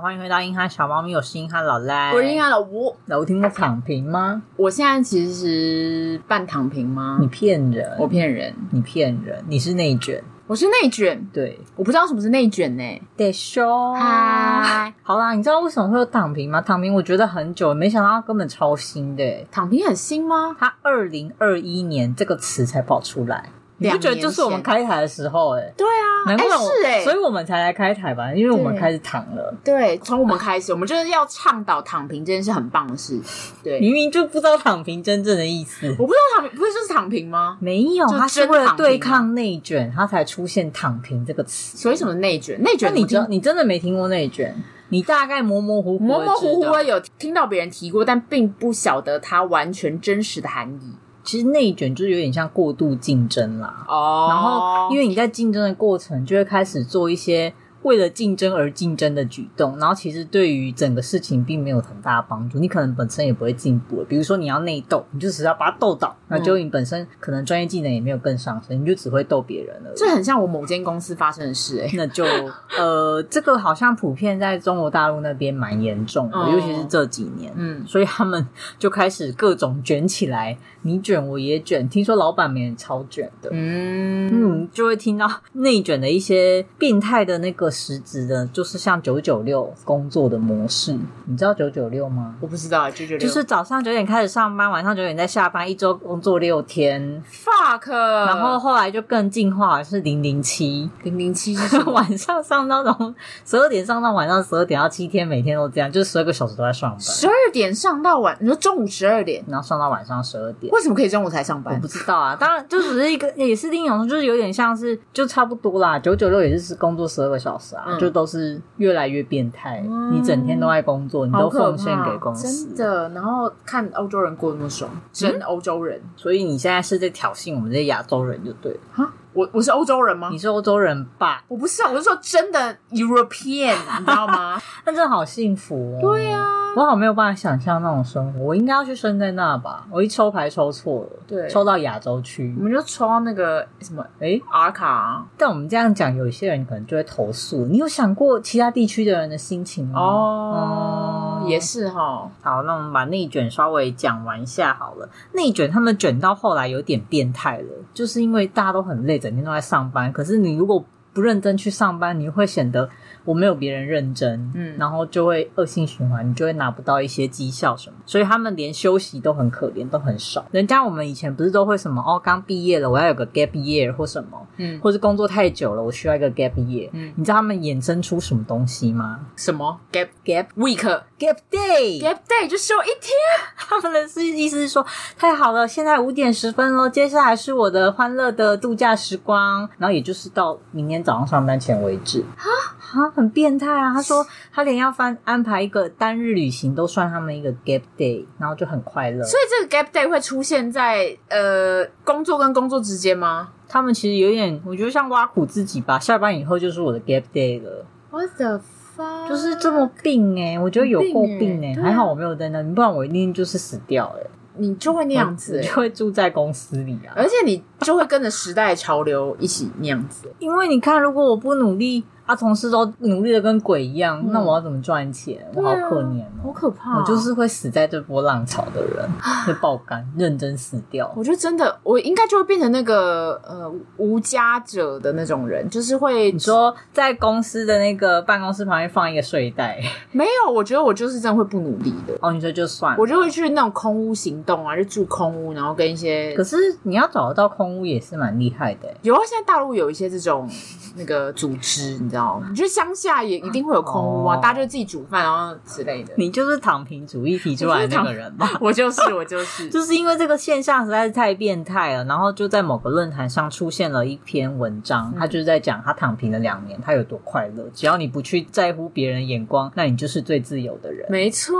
[0.00, 2.96] 欢迎回到硬汉小猫咪，我是硬汉老赖，我是硬汉老吴。
[3.04, 4.40] 老吴听过躺平吗？
[4.56, 7.18] 我现在其实半躺平吗？
[7.20, 11.22] 你骗人，我骗人，你骗人，你是内卷，我是内卷。
[11.34, 13.02] 对，我不知道什么是内卷呢。
[13.14, 16.62] 得说，嗨，好啦，你知道为什么会有躺平吗？
[16.62, 19.46] 躺平我觉得很久，没想到它根本超新的。
[19.50, 20.56] 躺平很新吗？
[20.58, 23.50] 它二零二一年这个词才跑出来。
[23.80, 25.62] 你不觉得就是我们开台的时候、欸？
[25.62, 28.32] 哎，对啊，难怪我、欸、是哎、欸，所以我们才来开台吧？
[28.34, 29.54] 因为我们开始躺了。
[29.64, 33.18] 对，从我们开始，我们就是要倡导躺平这件事，很棒的事。
[33.64, 35.88] 对，明明就不知道躺平真正的意思。
[35.98, 37.56] 我不知道躺平不是就是躺平吗？
[37.60, 41.78] 没有，他是为了对抗内卷，他才出现“躺平”这个词。
[41.78, 42.62] 所以什么内卷？
[42.62, 42.94] 内卷？
[42.94, 43.26] 你真？
[43.30, 44.54] 你真的没听过内卷？
[44.90, 50.96] 你大概模模糊糊、模模糊糊有听到别人提过，但并不晓得它完全真实的含义。
[51.24, 57.52] 其实内卷就是有点像过度竞争啦，哦，然后因为你在竞争的过程，就会开始做一些。
[57.82, 62.58] 为了竞争而竞争的举动，然后其实对于整个事情并没有很大的帮助。
[62.58, 64.04] 你可能本身也不会进步。
[64.06, 69.90] 比如说你要内斗，你就只要把他斗倒，那就你本身可能专业技能也没有更上升，你就只会斗别人了。
[69.96, 71.96] 这很像我某间公司发生的事哎、欸。
[71.96, 72.24] 那就
[72.76, 77.50] 呃，这个好像普遍在中国大陆那边蛮严重的，哦、尤其是这几年。
[77.56, 78.46] 嗯，所以他们
[78.78, 81.88] 就开始各种卷起来，你卷我也卷。
[81.88, 83.48] 听说老板们也超卷的。
[83.52, 87.69] 嗯嗯，就会听到内卷的一些变态的那个。
[87.70, 92.34] 实质的，就是像九九六工作的模式，你知道九九六吗？
[92.40, 97.22] 我不知道，九九六就是早上九点开始上班，晚上九点再下班，一周工作六天。
[97.30, 107.00] fuck，然后后来就更进化，是零零七，零零七 晚上上到从十二点上到晚上十二点，到七天，每天都这样，就是十二个小时都在上班。
[107.00, 111.74] 十二点上到晚，你说中午十二点，然后上到晚上十二点，为什么可以中午才上班？
[111.74, 115.98] 我不知道啊，当然就只是一个，也是另一种，就是有点像是就差不多啦。
[115.98, 117.59] 九九六也是工作十二个小时。
[117.86, 123.08] 嗯、就都是越来越变态，嗯、你整天都在工作，你都奉献给公司，真的。
[123.10, 129.12] 然后看欧洲人过得那么爽，真欧洲人、嗯，所以你现在是在挑衅我们这些亚洲人就对了。
[129.30, 130.28] 哈，我我是欧洲人吗？
[130.30, 131.44] 你是欧洲人吧？
[131.48, 134.60] 我不是啊，我是说真的 European， 你知道吗？
[134.84, 135.98] 那真的好幸福哦。
[136.00, 136.56] 对呀、啊。
[136.76, 139.84] 我好没有办法想象那种生活，我应该要去生在那吧？
[139.90, 144.06] 我一抽牌抽错了，对，抽到亚洲区，我们就抽到那个什么？
[144.20, 145.26] 诶，R 卡、啊。
[145.36, 147.66] 但我们这样讲，有一些人可能就会投诉。
[147.66, 149.98] 你有想过其他地区的人的心情吗？
[150.00, 152.30] 哦，嗯、也是哈。
[152.40, 155.08] 好，那我们把内卷稍微讲完一下好了。
[155.32, 160.12] 内卷他们卷到后来有点变态了，就是因为大家都很累，整天都在上班。
[160.12, 160.84] 可是你如果
[161.20, 162.88] 不认真去上班，你会显得。
[163.26, 170.42] 我没有别人认真，嗯，然后就会恶性循环，你就会拿不到一些绩效什么，所以他们连休息都很可怜，都很少。
[170.50, 179.20] 人家我们以前不是都会什么哦，刚毕业了，我要有个 gap year 或什么，嗯，或是工作太久了，我需要一个 gap year，嗯，你知道他们衍生出什么东西吗？
[179.36, 180.78] 什么 gap gap week
[181.18, 183.12] gap day gap day 就休一天？
[183.54, 184.84] 他们的是意思是说，
[185.18, 192.24] 太好了，现在五点十分了，接下来是我的欢乐的度假时光，然后也就是到明天早上上班前为止。
[192.36, 192.48] 哈。
[192.92, 193.94] 啊，很变态啊！
[193.94, 199.22] 他说 他连要翻安排一个单日旅行都算他们一个 gap day，然后就很快乐。
[199.22, 203.50] 所以这个 gap day 会出现在呃工作跟工作之间吗？
[203.68, 206.00] 他们其实有点，我觉得像挖苦自己吧。
[206.00, 207.86] 下班以后就是我的 gap day 了。
[208.10, 208.60] What the
[208.96, 209.28] fuck？
[209.28, 210.58] 就是这么病哎、欸！
[210.58, 211.80] 我觉得有够病哎、欸！
[211.80, 214.30] 还好我没有在那，不然我一定就是死掉哎、欸。
[214.60, 220.32] 你就会那样子、欸，就会住在公司里啊，而且你就会跟着时代潮流一起那样子。
[220.38, 222.04] 因为你看，如果我不努力。
[222.30, 225.44] 他同事都努力的跟鬼一样，嗯、那我要怎么赚钱？
[225.54, 227.00] 我好可怜哦，好可怕、哦！
[227.00, 229.08] 我就是会死在这波浪潮的人，
[229.44, 231.12] 会爆肝，认真死掉。
[231.16, 239.80] 我觉得真的，我应该就会变成那个呃无家者的那种人，就是会你说在公司的那个办公室旁边放一个睡袋，
[240.12, 240.52] 没有？
[240.52, 242.14] 我觉得我就是真的会不努力的。
[242.20, 246.32] 哦，你说就算了，我就会去那种空屋行动啊，就住空屋，然后跟一些……
[246.36, 248.88] 可是你要找得到空屋也是蛮厉害的。
[249.02, 250.48] 有啊，现在大陆有一些这种
[250.96, 252.42] 那个组织，你知道？
[252.48, 256.12] 你觉得乡下也一定会有空屋啊，哦、大家就自己煮饭，然后之类的。
[256.16, 258.50] 你就是躺平主义提出来的那个人吧？
[258.60, 262.04] 我就是，我就是， 就是因为这个现象实在是太变态了。
[262.04, 267.64] 然后就在某个论坛上出现了一篇文章，他就是在讲他躺平了两年，他有多快乐。
[267.72, 271.06] 只要你不去在乎别人眼光，那你就是最自由的人。
[271.10, 271.56] 没错，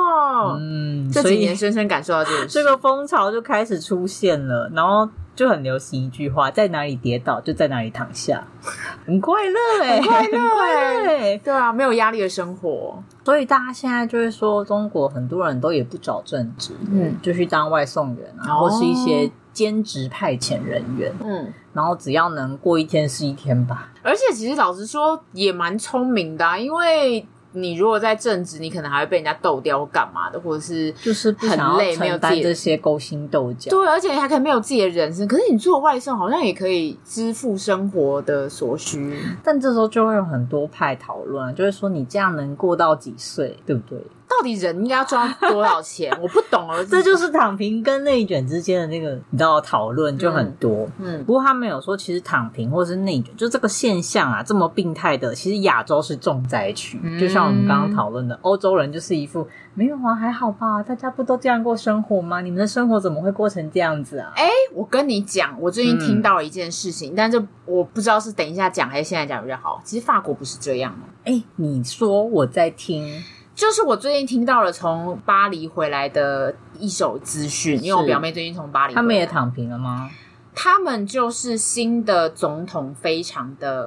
[0.58, 5.08] 嗯，这几年深深感受到这个， 这个风潮就开始出现了，然后。
[5.40, 8.46] 就很流行一句话，在哪里跌倒就在哪里躺下，
[9.06, 23.88] 很快乐哎、欸，很快乐哎、欸，对啊，没有压力的生活，所以大家现在就会说，中国很多人都也不找正职，嗯，就去当外送员啊，哦、或是一些兼职派遣人员，嗯，然后只要能过一天是一天吧。
[24.02, 27.26] 而且其实老实说，也蛮聪明的啊，因为。
[27.52, 33.70] 你如果在正职，你可能还会被人家斗掉或干嘛的，或者是就是很累，没有自己这些勾心斗角。
[33.70, 35.26] 对，而且你还可以没有自己的人生。
[35.26, 39.18] 可是你做外送，好像也可以支付生活的所需。
[39.42, 43.98] 但这时候就会有很多派讨论，就是说你这样能过到几岁，对不对？
[44.30, 46.10] 到底人应该要赚多少钱？
[46.22, 46.82] 我不懂哦。
[46.88, 50.88] 这就是躺平跟内卷之间的那个，你知道讨论就很多。
[50.98, 56.98] 嗯，嗯，不过他没有说，其实躺平或是内卷，就这个现象啊，这么病态的，其实亚洲是重灾区。
[57.02, 62.40] 嗯、就像我们刚刚讨论的，欧洲人就是一副没有啊，还好吧，大家不都这样过生活吗？
[62.40, 64.32] 你们的生活怎么会过成这样子啊？
[64.36, 69.80] 哎，我跟你讲，我最近听到了一件事情，嗯、但这我不知道是等一下讲还是现在讲比较好。
[69.84, 71.32] 其实法国不是这样的。
[71.32, 73.22] 哎，你说我在听。
[73.60, 80.10] 就是我最近听到了从巴黎回来的一手资讯，因为我表妹最近从巴黎回来，他们也躺平了吗？
[80.54, 83.86] 他们就是新的总统，非常的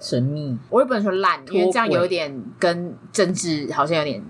[0.00, 0.56] 神秘。
[0.70, 4.24] 我也不能说烂，因为这样有点跟政治好像有点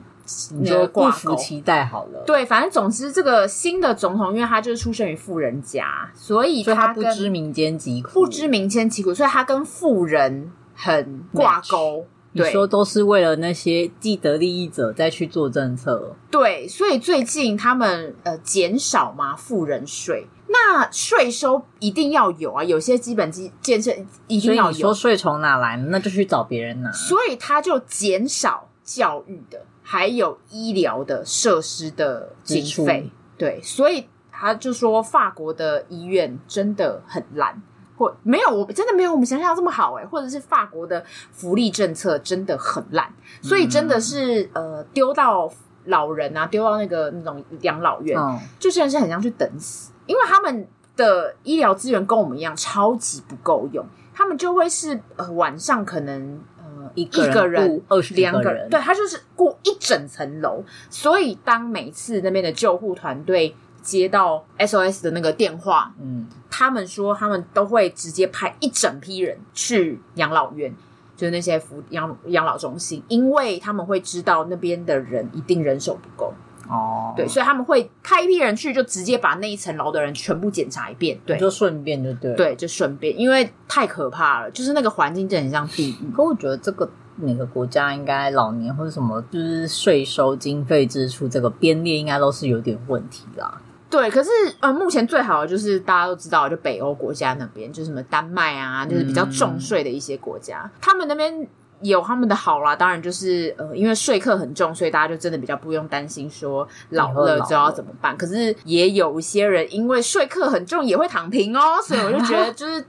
[0.55, 2.25] 你就不服期待好了。
[2.27, 12.09] 对，反正总之这个新的总统，因为他就是出生于富人家，所以他，他不知民间疾苦，不知民间疾苦，所以他跟富人很挂钩。
[12.33, 23.91] 你说都是为了那些既得利益者再去做政策，对，所以最近他们呃减少嘛富人税，那税收一定要有啊，有些基本基建设
[24.29, 24.71] 一定要有。
[24.71, 26.93] 你说税从哪来，那就去找别人拿。
[26.93, 33.11] 所以他就减少教育的，还有医疗的设施的经费。
[33.37, 37.61] 对，所以他就说法国的医院真的很烂。
[38.01, 43.13] 或没有，我真的没有我们想象这么好诶，或者是法国的福利政策真的很烂，
[43.43, 45.53] 所以真的是呃丢到
[45.85, 50.67] 老人啊，丢到那个那种养老院，嗯、就真的是很像去等死，因为他们
[50.97, 66.27] 的医疗资源跟我们一样超级不够用，他们就会是呃晚上可能呃一个人二十两个人，对，他就是过一整层楼，所以当每次那边的救护团队接到 SOS 的那个电话，嗯。
[66.53, 70.75] 他们说，他们都会直接派一整批人去养老院，
[71.17, 76.35] 就是那些福养养老中心，因为他们会知道那边的人一定人手不够
[76.69, 77.15] 哦。
[77.17, 81.19] 对，所以他们会派一批人去，就直接把那一层楼的人全部检查一遍。
[81.25, 86.11] 对，就顺便就对，对，就顺便，因为太可怕了，就是那个环境就很像地狱。
[86.15, 93.63] 可我觉得这个每个国家应该老年或者什么，就是税收经费支出这个编列，应该都是有点问题啦。
[93.91, 101.45] 对，可是呃，目前最好的就是大家都知道，就北欧国家那边，就是什么丹麦啊，就是比较重税的一些国家，嗯、他们那边
[101.81, 102.77] 有他们的好啦。
[102.77, 108.17] 当然，就是呃，因为税课很重，所以大家就真的比较不用担心说老了就要怎么办。
[108.17, 111.83] 可是也有一些人因为税课很重，也会躺平哦。
[111.83, 112.85] 所以我就觉得， 就是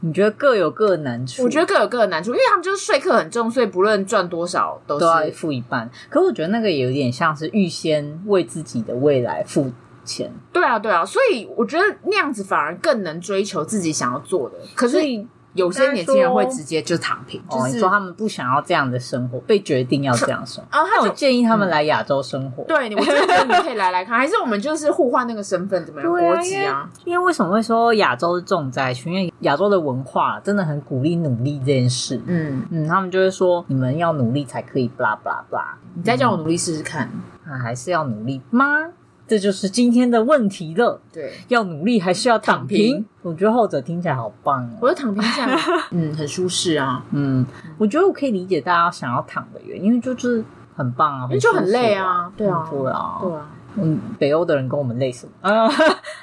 [0.00, 1.42] 你觉得各有各的难处？
[1.42, 5.90] 我觉得各有各的难处，因为他们就是税课很重，所以不论赚多少都是都要付一半。
[6.08, 9.70] 可我觉得那个也有点像是预先为自己的未来付。
[10.04, 14.56] 钱对啊，对啊，所以我觉得那样子反而更能追求自己想要做的。
[14.74, 14.98] 可是
[15.54, 20.78] 有些年轻人会直接就躺平，说就是、哦、说他们不想要这样的生活，被决定要这样生活。
[20.78, 22.62] 啊，那我建议他们来亚洲生活。
[22.62, 26.08] 嗯、对，我觉得你可以来来看，还是我们就是互换那个身份怎么样？
[26.08, 26.88] 国籍啊？
[27.04, 29.10] 因为为什么会说亚洲是重灾区？
[29.10, 32.20] 因为亚洲的文化真的很鼓励努力这件事。
[32.26, 35.74] 嗯嗯，他们就会说你们要努力才可以，blah blah blah。
[35.94, 37.10] 你再叫我努力试试看，
[37.44, 38.86] 那、嗯啊、还是要努力吗？
[39.30, 41.00] 这就是今天的问题了。
[41.12, 42.94] 对，要努力还是要躺平？
[42.94, 44.78] 躺平我觉得后者听起来好棒哦。
[44.80, 45.56] 我觉得躺平下来，
[45.92, 47.04] 嗯，很舒适啊。
[47.12, 47.46] 嗯，
[47.78, 50.44] 我觉得我可以理解大家想要躺的原因，因为就是
[50.74, 52.28] 很棒啊，因为就很累啊。
[52.36, 53.46] 对啊，对啊，对啊。
[53.76, 55.32] 嗯，北欧的人跟我们累什么？
[55.48, 55.68] 啊，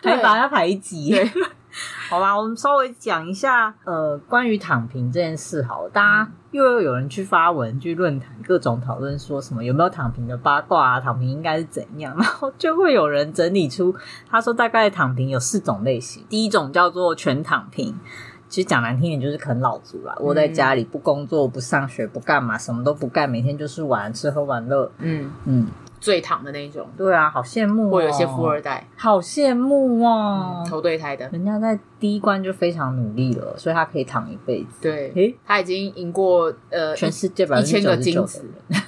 [0.03, 1.15] 还把他排挤。
[2.07, 5.89] 对好吧，我们稍微讲一下，呃，关于躺平这件事好了。
[5.89, 10.99] 大家又有有人去发文、去论坛、各种讨论，说什么有没有躺平的八卦啊？
[10.99, 12.15] 躺平应该是怎样？
[12.17, 13.93] 然后就会有人整理出，
[14.29, 16.23] 他说大概躺平有四种类型。
[16.29, 17.93] 第一种叫做全躺平，
[18.47, 24.89] 其实讲难听点就是啃老族啦，窝在家里不工作、不上学、不干嘛，什么都不干，每天就是玩、吃喝玩乐。
[24.99, 25.67] 嗯嗯。
[25.99, 27.91] 最躺的那一种，对啊，好羡慕哦。
[27.91, 30.63] 或有些富二代，好羡慕哦。
[30.69, 34.81] 投对胎的，人家在第一关就非常努力了，所以他可以躺一辈子。
[34.81, 38.45] 对，诶，他已经赢过呃全世界一千个金子。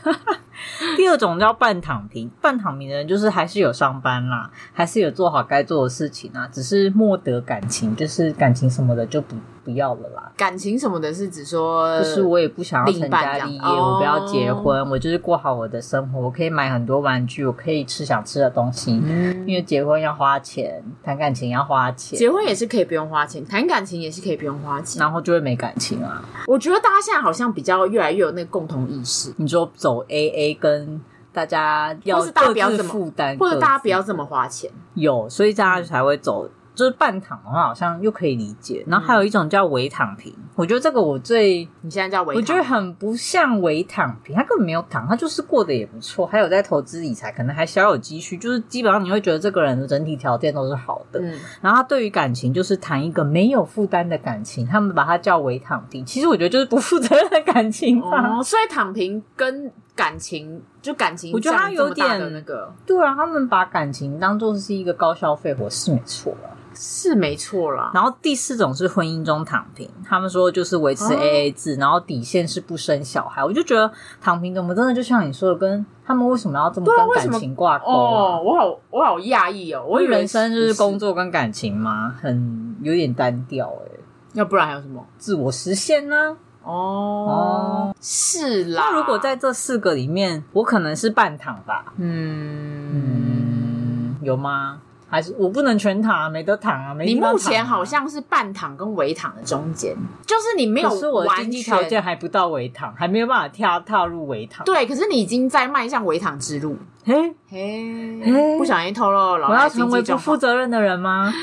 [0.98, 9.36] 第二种叫半躺平， 半躺平的人就是还是有上班啦，还是有做好该做的事情啊，只是莫得感情，就是感情什么的就不
[9.70, 10.32] 不不要了啦。
[10.36, 16.20] 感情什么的，是指说，就是我也不想要成家立业，哦、我不要结婚，我就是过好我的生活。
[16.20, 19.00] 我可以买很多玩具，我可以吃想吃的东西。
[19.06, 22.18] 嗯，因为结婚要花钱，谈感情要花钱。
[22.18, 26.24] 结婚也是可以不用花钱，谈感情也是可以不用花钱，然后就会没感情啊。
[26.48, 29.32] 我觉得大家现在好像比较越来越有那个共同意识。
[29.38, 31.00] 你说走 AA 跟
[31.32, 36.50] 大家要各自负担，或者大家不要这么花钱，有，所以大家才会走。
[36.80, 38.82] 就是半躺的话，好像又可以理解。
[38.88, 51.20] 然后还有一种叫伪躺平，嗯、我觉得这个我最你现在叫伪躺，我觉得很不像伪躺平，他根本没有躺，他就是过得也不错，还有在投资理财，可能还小有积蓄，就是基本上你会觉得这个人的整体条件都是好的。
[51.20, 56.06] 嗯，然后他对于感情就是谈一个没有负担的感情，他们把它叫伪躺平。
[56.06, 58.38] 其实我觉得就是不负责任的感情吧。
[58.38, 59.70] 哦，所以躺平跟
[60.00, 62.74] 感情就感情，我觉得他有点那个。
[62.86, 66.56] 对啊，他们把感情当做是一个高消费活是没错啊。
[66.82, 73.44] 是没错啦，然后第四种是婚姻中躺平，他们说就是维持 AA 制，哦、然后底线是不生小孩。
[73.44, 73.92] 我就觉得
[74.22, 77.92] 躺平怎么真的就像你说的，跟他们为什么要这么跟感情挂钩、啊？
[77.92, 82.16] 哦，我好我好讶异哦，我以为人生就是工作跟感情吗？
[82.22, 84.00] 很有点单调哎，
[84.34, 86.16] 要不然还有什么自我实现呢？
[86.16, 86.38] 哦
[86.70, 88.84] 哦，是啦。
[88.86, 91.94] 那如果在这四个里面，我可能是半躺吧？
[91.98, 94.82] 嗯嗯，有吗？
[95.12, 97.32] 还是我不能全躺啊，没得躺啊，没躺啊。
[97.32, 99.96] 你目前好像是半躺跟微躺的中间，
[100.28, 100.90] 就是你没有。
[101.12, 104.64] 我的经济条件还不到微躺，还没有办法跳踏入微躺。
[104.66, 106.78] 对，可是你已经在迈向微躺之路。
[107.04, 108.22] 嘿，嘿，
[108.60, 109.48] 不小心透露了。
[109.48, 111.34] 我要成为不负责任的人吗？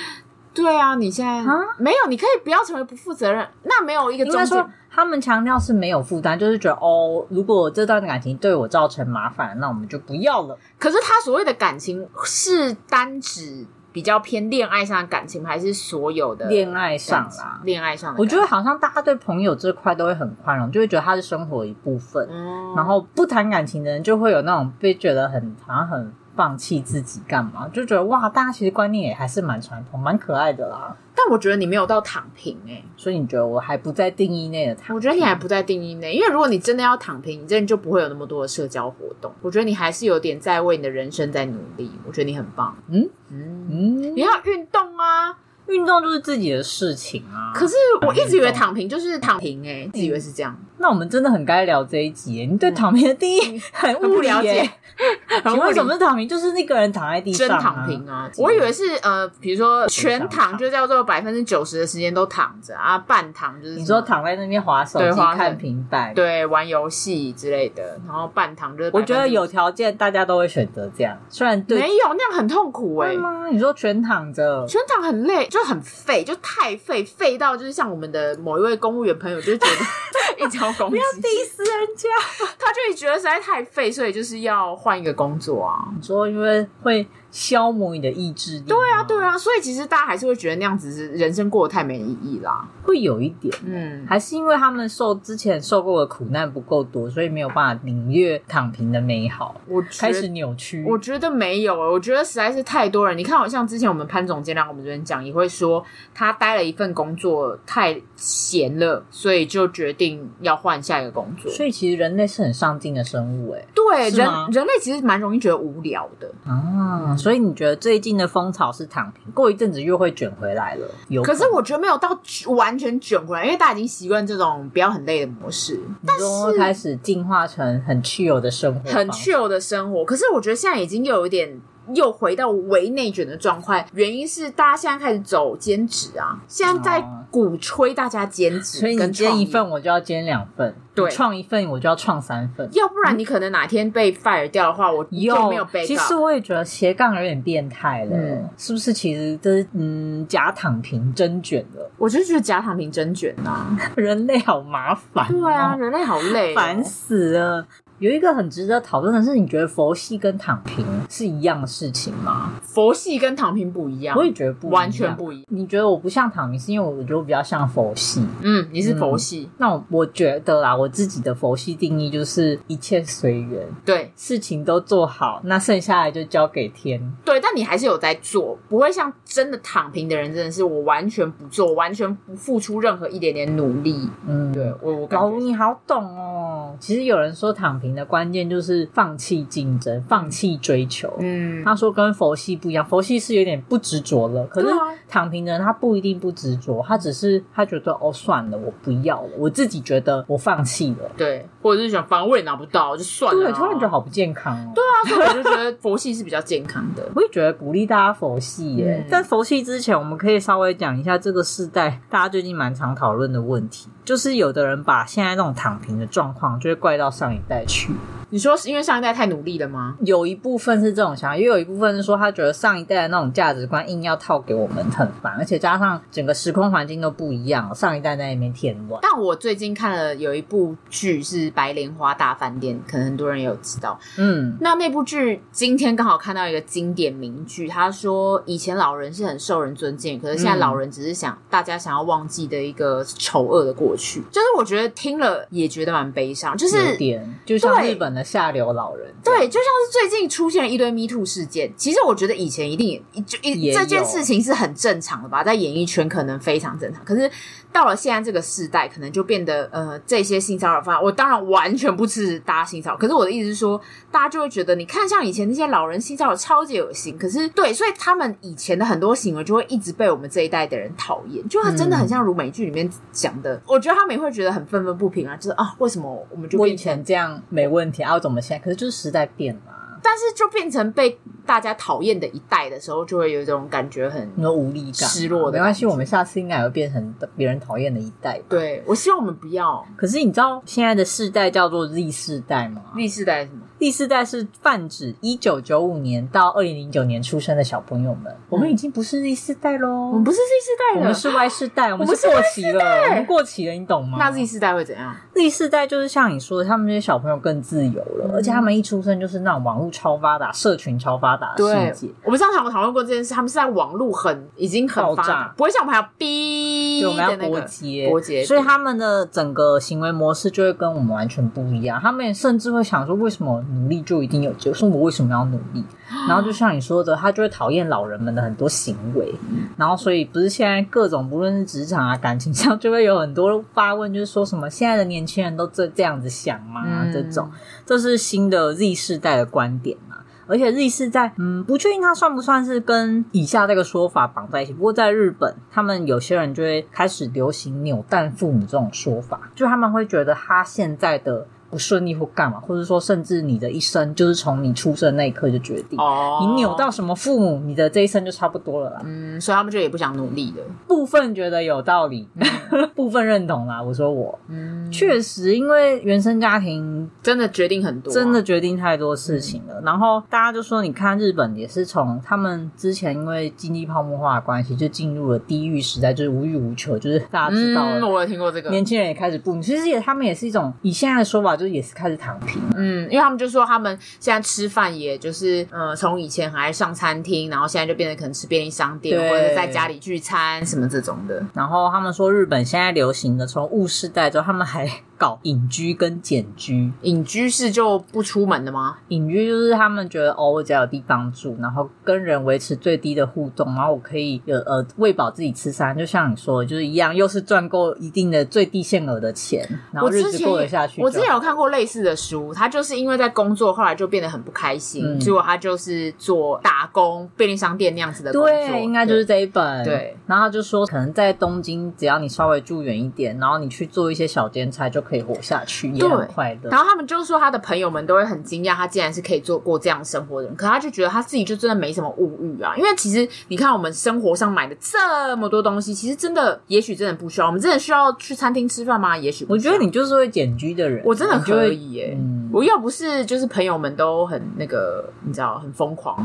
[0.55, 3.49] 对啊，你现在啊没有，你可以不要成为不负责任。
[3.65, 4.65] 那没有一个中间。
[4.97, 10.59] 他们强调是没有负担，就是觉得哦，如果这段感情对我造成麻烦，那我们就不要了。
[10.79, 17.61] 可是他所谓的感情是单指比较偏恋爱上的感情，还是所有的恋爱上啦？
[17.63, 22.27] 恋爱上的，我觉得好像大家对朋友这块都会很宽容，就会觉得他是生活一部分。
[22.31, 30.95] 嗯，然后不谈感情的人就会有那种被觉得很好像很放弃自己干嘛，就觉得哇，大家其实观念也还是蛮传统、蛮可爱的啦。
[31.15, 34.97] 但我觉得你没有到躺平哎、欸，所以你觉得我还不在定义内的躺平？
[34.97, 39.33] 我觉得你还不在定义内，因为如果你真的要躺平，你真的就不会有那么多的社交活动。
[39.41, 41.91] 我觉得你还是有点在为你的人生在努力。
[42.07, 42.77] 我觉得你很棒。
[42.89, 45.39] 嗯嗯嗯，你要运动啊。
[45.69, 47.51] 运动就是自己的事情啊！
[47.53, 47.75] 可是
[48.07, 50.57] 我一直以为躺平就是躺平诶、欸，自以为是这样。
[50.79, 52.47] 那我们真的很该聊这一集、欸。
[52.47, 54.69] 你对躺平的定义很不了解。
[55.45, 56.27] 请问什么是躺平？
[56.27, 57.51] 就是那个人躺在地上、啊。
[57.51, 58.31] 真躺平啊！
[58.39, 68.91] 我以为是呃，比如说全躺就叫做百分之九十的时间都躺着啊，半躺就是你说躺在那边滑手机、看平板、对玩游戏之类的，然后半躺就是。
[68.95, 73.17] 我觉得有条件大家都会选择这样，虽然对没有那样很痛苦哎、欸。
[73.17, 73.49] 吗？
[73.51, 75.47] 你说全躺着，全躺很累。
[75.49, 82.09] 就很废，就太废，废到就是像我们的某一位公务员朋友，就觉得 一条公不要 diss 人家，
[82.59, 85.89] 他就觉得实在太废，所以就是要换一个工作啊。
[85.97, 87.07] 你说因为会。
[87.31, 88.65] 消磨你的意志力。
[88.67, 99.61] 对啊，对啊，所以其实大家还是会觉得那样子是人生过得太没意义啦，会有一点，嗯，还是因为他们受之前受过的苦难不够多，所以没有办法领略躺平的美好。
[99.69, 103.17] 我开始扭曲，我觉得没有，我觉得实在是太多人。
[103.17, 111.51] 你看，好像之前我们潘总监让我们这边讲，也会说他待了一份工作太闲了，所以就决定要换下一个工作。
[111.51, 117.17] 所以其实人类是很上进的生物，哎，对，人人类其实蛮容易觉得无聊的啊。
[117.27, 120.87] 所以你觉得最近的风潮是躺平，过一阵子又会卷回来了。
[121.09, 122.17] 有可，可是我觉得没有到
[122.55, 125.81] 完全卷回来，因为大家已经习惯这种不要很累的模式。
[126.07, 130.05] 但是开始进化成很 chill 的生活，很 chill 的生活。
[130.05, 131.61] 可是我觉得现在已经又有一点。
[131.95, 145.85] 又回到微内卷的状态，原因是大家现在开始走兼职啊，现在在鼓吹大家兼职，所以你兼一份我就要兼两份，对，创一份我就要创三份，要不然你可能哪天被 fire 掉的话，我就没有被。
[145.85, 148.93] 其实我也觉得斜杠有点变态了，嗯、是不是？
[148.93, 157.67] 其实这是嗯假躺平真卷了，我就觉得假躺平真卷啊， 人类好麻烦，对啊，人类好累，烦死了。
[157.99, 162.53] 有一个很值得讨论的是，你觉得佛系跟躺平是一样的事情吗？
[162.63, 165.45] 佛系跟躺平不一样，我也觉得不完全不一样。
[165.49, 168.27] 你觉得我不像躺平，是因为我觉得我比较像佛系。
[168.43, 169.45] 嗯，你是佛系。
[169.45, 177.01] 嗯、那我我觉得啦，我自己的佛系定义就是一切随缘，对，事情都做好，那剩下来就交给天。
[177.25, 184.11] 对，但你还是有在做，不会像真的躺平的人，真的是我完全不做，完全不付出任何一点点努力。
[184.27, 186.77] 嗯，对我我老吴你好懂哦。
[186.79, 187.86] 其实有人说躺平。
[187.87, 191.13] 平的关键就是放弃竞争，放弃追求。
[191.21, 194.67] 嗯，他说跟佛系不一样，佛系是有点不执着了，可是
[195.09, 203.41] 躺平的人他不一定不执着，他只是他觉得哦算了，我不要了，我自己觉得我放弃了，对，或者是想反正我也拿不到，就算了。
[203.41, 204.73] 对，突然觉得好不健康哦。
[204.75, 207.07] 对啊，所以我就觉得佛系是比较健康的。
[207.15, 217.91] 我也觉得鼓励大家佛系耶，嗯、但佛系之前我们可以稍微讲一下这个世代大家最近蛮常讨论的问题，就是有的人把现在那种躺平的状况就会怪到上一代去。
[218.31, 219.97] 你说是因为上一代太努力了吗？
[220.01, 229.01] 有一部分是这种想法，也有一部分是说他觉得上一代的那种价值观硬要套给我们很烦，而且加上整个时空环境都不一样，上一代在那边添乱。
[229.03, 233.99] 但我最近看了有一部剧是《白莲花大饭店》，可能很多人也有知道。
[234.19, 244.21] 嗯，那那部剧今天刚好看到一个经典名句，他说以前老人是很受人尊敬，可是现在老人只是想、嗯、大家想要忘记的一个丑恶的过去。
[244.31, 251.73] 就是我觉得听了也觉得蛮悲伤，就是有点就像日本的下流老人，对，就像是最近出现了一堆 Me Too 事件。
[251.77, 257.05] 其实我觉得以前一定也就一这件事情是很正常的吧，在演艺圈可能非常正常。
[257.05, 257.31] 可是
[257.73, 262.97] 到了现在这个时代，可能就变得呃，这些性骚扰犯，我当然完全不支持大家性骚扰。
[262.97, 267.19] 可是我的意思是说，大家就会觉得，你看像以前那些老人性骚扰超级恶心。
[267.19, 273.55] 可是对，所以他们以前的很多行为就会一直被我们这一代的人讨厌，就真的很像如美剧里面讲的。
[273.57, 278.65] 嗯、我觉得他们也会觉得很愤愤不平啊，就是啊，为什么我们就我以前这样没问题啊，我怎么现在？
[278.65, 285.59] 可是就是时代变了，但是就变成被大家讨厌的一代的时候，就会有一种感觉很有无力感、失落的。
[285.59, 288.41] 没关系，我们下次应该也会变成别人讨厌的一代。
[288.49, 289.87] 对，我希望我们不要。
[289.97, 293.63] 可是你知道现在的世代叫做 Z 世代吗？Z 世代是什么？
[293.79, 304.17] 第四代是泛指一九九五年到二零零九年出生的小朋友们，嗯、我们已经不是第四代喽，我们不是第四代了，我们是 Y 世代，我们是过期了，我们过期了，你懂吗？
[304.19, 305.15] 那第四代会怎样？
[305.35, 312.09] 第四代就是像你说的，他们这些小朋友更自由了，嗯、而且他们一出生就是那种网络超发达、社群超发达的世界。
[312.25, 322.01] 我们上次有讨论过这件事，他们是在网络很已经很爆炸，不会像我们还要逼，就我们要拨接拨接，所以他们的整个行为模式就会跟我们完全不一样。
[322.01, 324.53] 他们甚至会想说，为什么努力就一定有？
[324.55, 325.85] 就说我为什么要努力？
[326.29, 329.35] 然后就像你说的，他就会讨厌老人们的很多行为。
[329.77, 336.83] 然后所以不是现在各种不论是职场啊、感情上，就会有很多发问，就是说什么现在的年轻人都这这样子想吗？
[336.87, 337.51] 嗯、这种
[337.85, 340.17] 这是新的 Z 世代的观点嘛？
[340.47, 344.73] 而且 Z 世代，嗯，不确定他算不算是跟以下这个说法绑在一起。
[344.73, 351.49] 不过在日本，他们有些人就会开始流行“扭蛋父母”这种说法，就他们会觉得他现在的。
[351.71, 355.99] 不顺利或干嘛，或者说甚至你的一生就是从你出生那一刻就决定。
[355.99, 359.03] 哦，你扭到什么父母，你的这一生就差不多了啦。
[359.05, 360.63] 嗯，所以他们就也不想努力的。
[360.87, 363.83] 部分觉得有道理，嗯、 部分认同啦。
[363.83, 369.75] 我说我，嗯，确实，因为原生家庭真的决定很多，真的决定太多事情了。
[369.81, 377.99] 嗯、然后大家就说，你看日本也是从他们之前因为经济泡沫化的关系，就进入了低欲时代，就是无欲无求，就是大家知道了。
[377.99, 378.71] 嗯，我也听过这个。
[378.71, 381.56] 年轻人也开始不，其实也他们也是一种以现在的说法。
[381.57, 391.43] 就也是开始躺平，嗯，因为他们就说他们现在吃饭，也就是呃，从以前很爱上餐厅，然后现在就变得可能吃便利商店，或者在家里聚餐什么这种的。
[391.55, 394.87] 然后他们说日本现在流行的，从物世代之后，他们还
[395.19, 396.93] 搞隐居跟简居。
[397.03, 398.99] 隐居是就不出门的吗？
[399.09, 411.03] 隐居就是他们觉得哦，我只要有地方住，然后跟人维持最低的互动，然后我可以有呃喂饱自己吃餐，就像你说的，就是一样，又是赚够一定的最低限额的钱，然后日子过得下去。
[411.03, 418.51] 我之前有看过类似的书，他就是因为在工作，后来就变得很不开心，嗯、结果他就是做打工便利商店那样子的工作。
[418.51, 419.85] 对，应该就是这一本。
[419.85, 426.71] 对，然后他就说，可能在东京，只要你稍微住远一点，然后你去做一些小兼差，就可以活下去，也很快乐。
[426.71, 430.57] 然后他们就说，他的朋友们都会很惊讶，他竟然是可以做过这样生活的人。
[430.57, 437.47] 可他就觉得他自己就真的没什么物欲啊，因为其实你看我们生活上买的这么多东西，其实真的也许真的不需要。
[437.47, 439.17] 我们真的需要去餐厅吃饭吗？
[439.17, 439.47] 也许。
[439.49, 442.17] 我觉得你就是会简居的人，我真的可以耶、欸。
[442.19, 446.17] 嗯，我要不是就是朋友们都很那个，你知道很疯狂，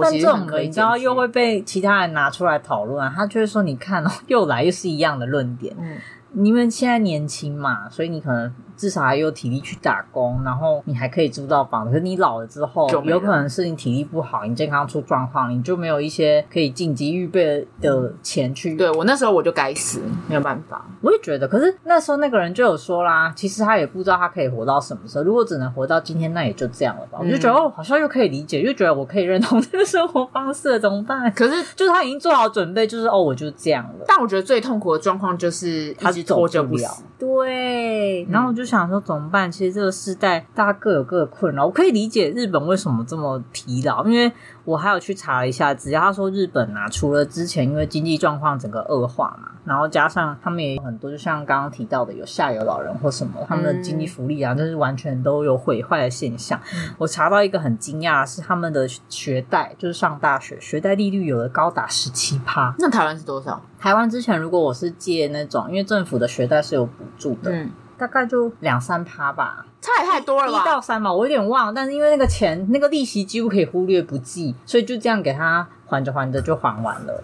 [0.00, 5.74] 但这种你知道又会被其他人拿出来讨论，他就会说你看哦，又来又是一样的论点。
[5.78, 5.96] 嗯，
[6.34, 8.52] 你们现在年轻嘛，所以你可能。
[8.76, 11.90] 至少还有体力去打工，然后你还可以租到房子。
[11.90, 18.76] 可是你老了之后，有可能是你体力不好，你健康出状况，你就没有一些可以紧急预备的钱去。
[18.76, 20.84] 对，我那时候我就该死，没有办法。
[21.00, 25.24] 我也觉得，可是那时候那个人就有说啦，其实他也不知道他可以活到什么时候。
[25.24, 27.18] 如果只能活到今天，那也就这样了吧。
[27.20, 31.30] 嗯、我就觉得哦，好像又可以理解，又觉得我可以认同这个生活方式了，怎么办？
[31.32, 34.04] 可是就是他已经做好准备，就是哦，我就这样了。
[34.06, 36.90] 但我觉得最痛苦的状况就是他是拖着不了。
[37.16, 38.64] 对，然后我就。
[38.64, 39.52] 想说怎么办？
[39.52, 44.32] 其实这个世代大家各有各的困扰，我可以理解日本为什么这么疲劳，因为
[44.64, 56.60] 我还有去查了一下，只要他说日本啊，除了之前因为经济状况整个恶化嘛，然后加上他们也有很多，就像刚刚提到的有下游老人或什么，他们的经济福利啊，就、嗯、是完全都有毁坏的现象。
[56.74, 62.74] 嗯、我查到一个很惊讶的是，他们的学贷就是上大学学贷利率有的高达十七趴。
[62.78, 63.60] 那台湾是多少？
[63.78, 67.50] 台湾之前如果我是借那种，因为政府的学贷是有补助的。
[67.50, 70.60] 嗯大概就两三趴吧，差也太多了吧？
[70.60, 71.72] 一到三嘛，我有点忘了。
[71.72, 77.22] 但是因为那个钱，那个利息几乎可以忽略不计，所以就这样给他还着还着就还完了。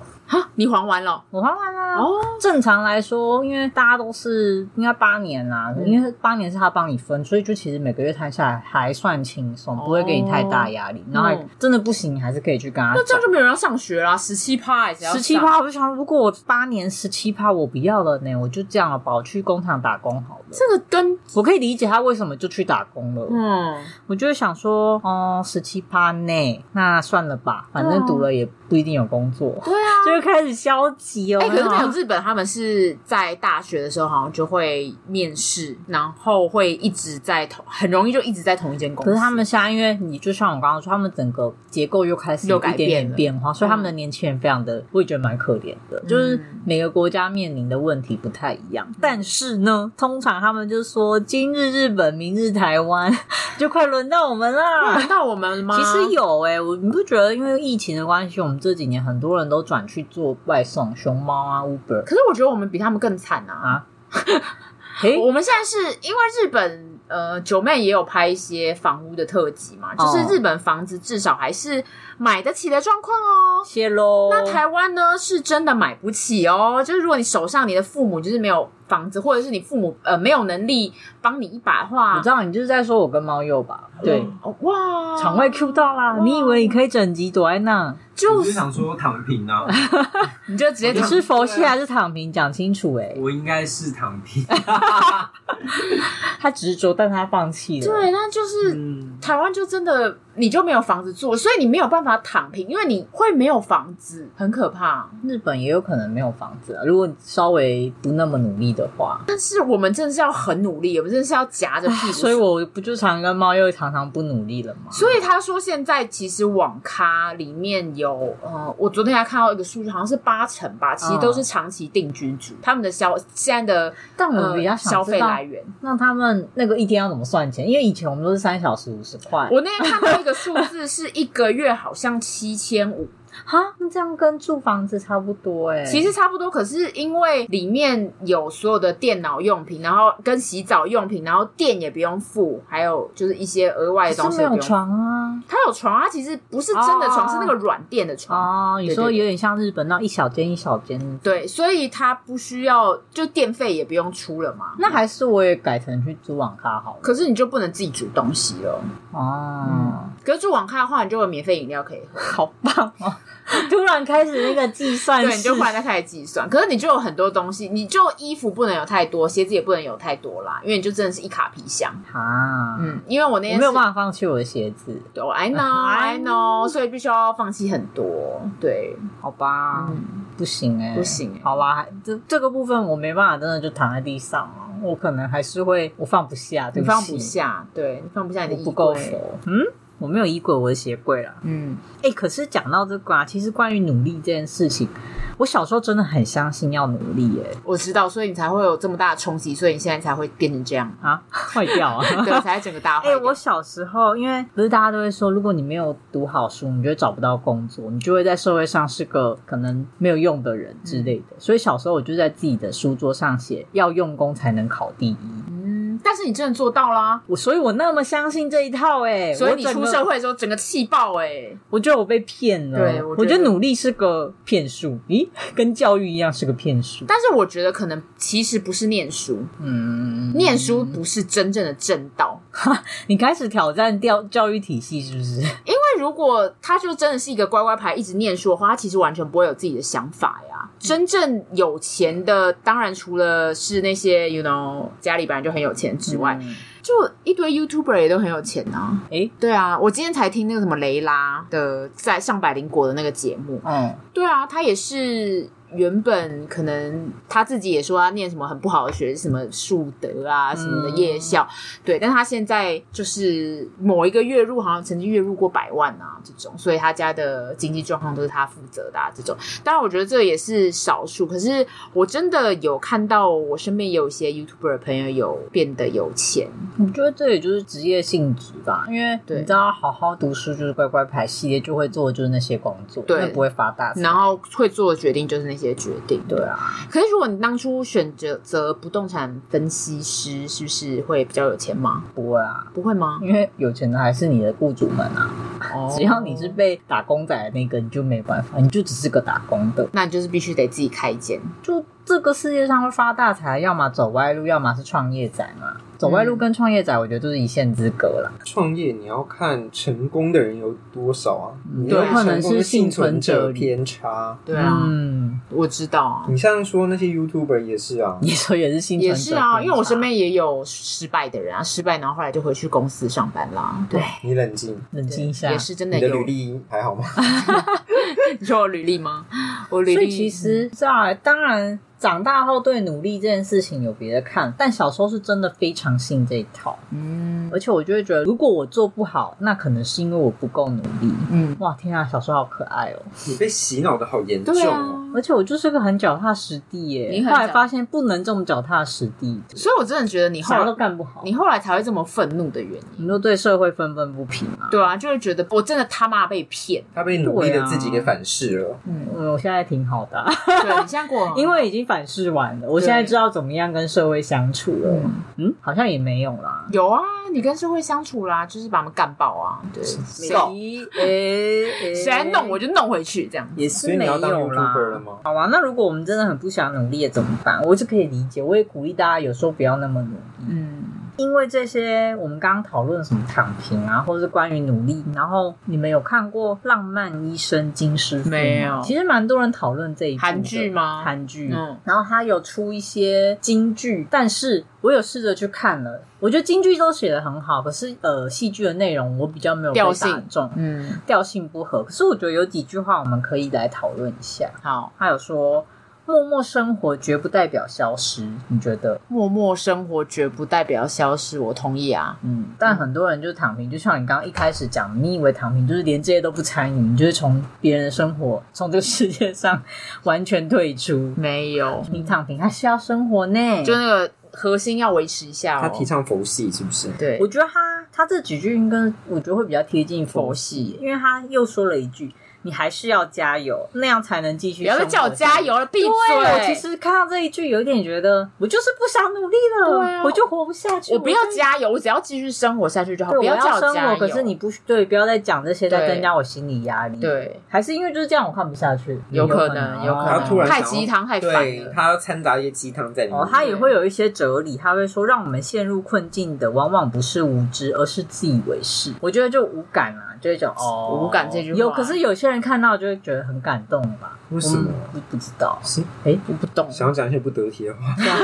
[0.66, 1.24] 哈，你还完了？
[1.30, 1.80] 我还完了。
[2.02, 11.00] 哦，正常来说，因为大家都是应该八年啦，嗯、因为八年是他帮你分，所以就其实每个月摊下来还算轻松，不会给你太大压力。
[11.00, 12.92] 哦、然后真的不行，你还是可以去跟他。
[12.94, 15.12] 那这样就没有人要上学啦，十七趴还是要？
[15.12, 20.44] 十七趴，我就想，如果我八年十七趴，我不要了呢，我就这样了吧，我去工厂打工好了。
[20.50, 23.26] 这个跟我可以理解他为什么就去打工了。
[23.30, 29.56] 嗯，我就会想说，哦，十七趴内，那算了吧，反正读了也不一定有工作。
[29.64, 31.40] 对啊， 就会开始消极哦。
[31.40, 39.10] 哎、欸，可是没有日本，他们是在大学的时候好像就会面试，然后会一直在同，很容易就一直在同一间公司。
[39.10, 46.00] 可是他们现在，因为你就像我刚刚说，他们整个结构又开始有一点点变化，所以他们的年轻人非常的，我也觉得蛮可怜的。
[46.02, 53.12] 嗯、就是每个国家面临的问题不太一样，嗯、但是呢，通常他们就说今日日本，明日台湾，
[53.58, 54.94] 就快轮到我们啦。
[54.94, 55.76] 轮到我们了吗？
[55.76, 60.94] 其实有哎、欸，我你不觉得因为疫情的关系，我们这几年很多人都转去做外送。
[60.96, 62.04] 熊猫啊，Uber。
[62.04, 63.54] 可是我觉得我们比他们更惨啊！
[63.54, 63.86] 啊
[65.22, 71.82] 我们现在是因为日本，呃，九妹也有拍一些房屋的特辑嘛，就是日本房子至少还是
[72.18, 73.64] 买得起的状况哦。
[73.64, 74.28] 谢喽。
[74.30, 76.82] 那台湾呢，是真的买不起哦。
[76.84, 83.88] 就是如果你手上你的父母就是没有房子，或者是你父母呃没有能力帮你一把的话，我知道你就是在说我跟猫鼬吧？
[84.02, 86.18] 对，哦、哇，场外 Q 到啦！
[86.22, 87.94] 你以为你可以整集躲在那？
[88.14, 89.66] 就是想说躺平啊！
[90.46, 92.32] 你就直接你是佛系还是躺平？
[92.32, 93.14] 讲清楚哎！
[93.16, 94.44] 我应该是躺平。
[96.40, 97.86] 他执着，但他放弃了。
[97.86, 105.08] 对，那就是、嗯、台湾就真的你就没有房子住，所以你没有办法躺平，因为你会没有房子，很可怕。
[105.22, 109.20] 日本也有可能没有房子啊，如果你稍微不那么努力的话。
[109.26, 112.12] 但是我们真的是要很努力，我们真的是要夹着屁股。
[112.12, 114.90] 所以我不就常跟猫又常常不努力了吗？
[114.90, 125.62] 所以他说现在其实网咖里面有呃，我昨天还看到一个数据，好像是八成吧，其实都是长期定居族，嗯、他们的消现在的但我比较消费来源。
[125.82, 127.68] 那他们那个一天要怎么算钱？
[127.68, 129.48] 因为以前我们都是三小时五十块。
[129.52, 133.08] 我那天看到一个数字，是一个月好像七千五。
[133.44, 144.38] 哈，那这样跟住房子差不多哎、欸，其实差不多，可是因为里面有所有的电脑用品，然后跟洗澡用品，然后电也不用付，还有就是一些额外的东西。
[144.38, 148.80] 没有床啊，它有床啊，其实不是真的床，哦、是那个软垫的床哦。
[148.80, 154.72] 你说有点像日本那一小间一小间，对，所以它不需要，就电费也不用出了嘛。
[154.78, 158.80] 那还是我也改成去租网咖好了，可是你就不能自己煮东西了
[159.12, 159.66] 哦。
[159.68, 163.12] 嗯，可是住网咖的话，你就有免费饮料可以喝，好棒哦。
[163.68, 166.48] 突然开始那个计算，对，你就突然开始计算。
[166.48, 172.76] 可是你就有很多东西，你就衣服不能有太多，鞋子也不能有太多啦，因为你就真的是一卡皮箱啊。
[172.80, 178.40] 嗯，因为我那天我没有办法放弃我的鞋子，对，I know，I know， 所以必须要放弃很多。
[178.60, 184.54] 对，好吧，嗯、不行哎、欸，不行、欸，好吧，这这个部分我没办法，真的就躺在地上了。
[184.82, 189.66] 我可能还是会，我放不下，对不你放不下，对，你放不下你的衣柜，不够熟，嗯。
[190.00, 191.34] 我没有衣柜，我的鞋柜啦。
[191.42, 194.88] 嗯，哎、欸，可是讲到这个啊，其实关于努力这件事情，
[195.36, 197.54] 我小时候真的很相信要努力耶。
[197.62, 203.08] 我知道，所以你才会有这么大的冲击，所以你现在才会变成这样啊，坏掉啊， 对，才整个大坏。
[203.08, 211.24] 哎、欸，我小时候，因为不是大家都会说，如果你没有读好书，你就会找不到工作，你就会在社会上是个可能没有用的人之类的。
[211.32, 215.16] 嗯、所以小时候我就在自己的书桌上写，要用功才能考第一。
[215.50, 215.70] 嗯
[216.02, 222.78] 但是你真的做到啦，我所以，我那么相信这一套哎、欸，所以你出社会的时候整个气爆哎、欸，我觉得我被骗了。
[222.78, 227.04] 对，我觉，我觉得努力是个骗术，咦，跟教育一样是个骗术。
[227.06, 232.40] 但是我觉得可能其实不是念书，嗯，念书不是真正的正道。
[232.50, 235.40] 哈，你开始挑战教教育体系是不是？
[235.40, 240.68] 因为如果他就真的是一个乖乖牌，一直念书的话，他其实完全不会有自己的想法呀。
[240.78, 246.56] 真正有钱的，当然除了是那些，you know，家里本来就很有钱之外，嗯、
[246.90, 249.00] 就就一堆 YouTuber 也都很有钱啊。
[249.10, 253.60] 诶，对啊，我今天才听那个什么雷拉的在上百灵国的那个节目。
[253.64, 255.48] 嗯，对啊，他也是。
[255.74, 269.36] 原本可能他自己也说他念什么很不好的学，什么树德啊什么的夜校，嗯、对，但他现在就是某一个月入好像曾经月入过百万啊这种，所以他家的经济状况都是他负责的啊这种。
[269.62, 276.48] 当然，我觉得这也是少数，可是我真的有看到我身边有一些 YouTuber 朋友有变得有钱。
[276.78, 285.70] 我觉得这也就是职业性质吧，因为你知道好好读书就是乖乖排系列就会做的就是那些工作，对，不会发大财，然后会做的决定就是那些。
[285.80, 286.58] 决定，对啊。
[286.90, 292.04] 可是如果你当初选择择不动产分析师，是不是会比较有钱吗？
[292.14, 293.18] 不会啊，不会吗？
[293.22, 295.30] 因为有钱的还是你的雇主们啊。
[295.72, 301.40] 哦， 只要你是被打工仔的那个，你就没办法，你就只是个打工的，那你就是必须得自己开一间。
[301.62, 305.76] 就这个世界上会发大财，要么走歪路，要么是创业仔嘛。
[305.96, 308.32] 走歪路跟创业仔，我觉得都是一线之隔了。
[308.44, 311.46] 创业你要看成功的人有多少啊？
[311.86, 314.36] 有可能是幸存者偏差。
[314.44, 316.24] 对啊，嗯，我知道啊。
[316.28, 323.86] 你像说那些 YouTuber 也是啊，你说也是幸存者也是啊，因为我身边也有失败的人啊，失败然后后来就回去公司上班啦。
[323.88, 325.96] 对，你冷静，冷静一下，也是真的。
[325.96, 327.04] 你的履历还好吗？
[328.40, 329.26] 你说我履历吗？
[329.70, 331.78] 我履历其实在当然。
[332.00, 336.74] 长大后对努力这件事情有别的看，但小时候是真的非常信这一套。
[336.92, 341.12] 嗯，而且我就会觉得，如果我做不好，那可能是因为我不够努力。
[341.30, 343.02] 嗯，哇，天啊，小时候好可爱哦！
[343.26, 344.70] 你被洗脑的好严重哦。
[344.70, 347.10] 啊、而且我就是个很脚踏实地耶。
[347.12, 353.04] 你后来发现不能这么脚踏实地，所以我真的觉得你后来啥都干不好，你后来才会这么愤怒的原因。
[353.04, 354.68] 你都对社会愤愤不平啊？
[354.70, 358.70] 对啊，就是觉得我真的他妈被骗，他被努力的自己给反噬了。
[358.70, 360.30] 啊、嗯，我现在挺好的、啊。
[360.46, 362.68] 对，你现在过， 因为已经反噬完了。
[362.68, 364.90] 我现在知道怎么样跟社会相处了。
[364.90, 366.66] 嗯，嗯，好像也没有啦。
[366.72, 367.00] 有啊，
[367.32, 369.60] 你跟社会相处啦，就是把他们干爆啊。
[369.72, 374.94] 对，谁诶谁 来弄我就弄回去，这样也是没有啦。
[375.22, 377.60] 好啊，那如果我们真的很不想努力，怎么办？
[377.64, 380.48] 我是可以理解，我也鼓励大家有时候不要那么努力。
[380.48, 380.84] 嗯。
[381.20, 385.04] 因为这些，我们刚刚讨论什么躺平啊，或者是关于努力。
[385.14, 388.80] 然后你们有看过《浪漫医生金师傅》没有？
[388.82, 391.02] 其实蛮多人讨论这一部韩剧吗？
[391.04, 391.52] 韩剧。
[391.54, 391.76] 嗯。
[391.84, 401.82] 然后他有出一些金句，但是我有试着去看了，我觉得金句都写的很好，可是呃，戏剧的内容我比较没有调性重，嗯，调性不合。
[401.84, 404.50] 可是我觉得有几句话我们可以来讨论一下。
[404.62, 405.66] 好，他有说。
[406.10, 409.00] 默默生活绝不代表消失，你觉得？
[409.08, 412.18] 默默生活绝不代表消失，我同意啊。
[412.22, 419.62] 嗯，但很多人就躺平，就像你刚刚一开始讲，你以为躺平就是连这些都不参与，你就是从别人的生活，从这个世界上
[420.02, 421.14] 完全退出。
[421.16, 425.60] 没有，你躺平还是要生活呢，就那个核心要维持一下哦。
[425.62, 426.88] 他提倡佛系是不是？
[426.98, 428.76] 对，我觉得他他这几句应该
[429.08, 432.12] 我觉得会比较贴近佛系，因为他又说了一句。
[432.42, 434.62] 你还是要加油，那样才能继续。
[434.62, 435.90] 不要再叫我加油了，闭嘴！
[435.90, 440.92] 我其实看到这一句，有点觉得我就是不想努力了，对啊，我就活不下去。
[440.94, 443.12] 我不要加油，我只要继续生活下去就好。
[443.12, 446.98] 不要叫我加油，可是你不对，不要再讲这些，再增加我心理压力。
[446.98, 449.00] 对，还是因为就是这样，我看不下去。
[449.10, 450.24] 有可能，有可能。
[450.24, 451.32] 突然太鸡汤，太烦
[451.64, 451.72] 了。
[451.74, 453.20] 他要掺杂一些鸡汤在里面。
[453.20, 458.92] 哦，他也会有一些哲理，他会说，让我们陷入困境的，往往不是无知，而是自以为是。
[459.00, 460.09] 我觉得就无感啊。
[460.20, 464.18] 就会讲哦，无感这句话有，可是有些人看到就会觉得很感动吧？
[464.30, 464.70] 为什么？
[464.92, 466.70] 不不知道是哎，我不懂。
[466.70, 467.80] 想要讲一些不得体的话，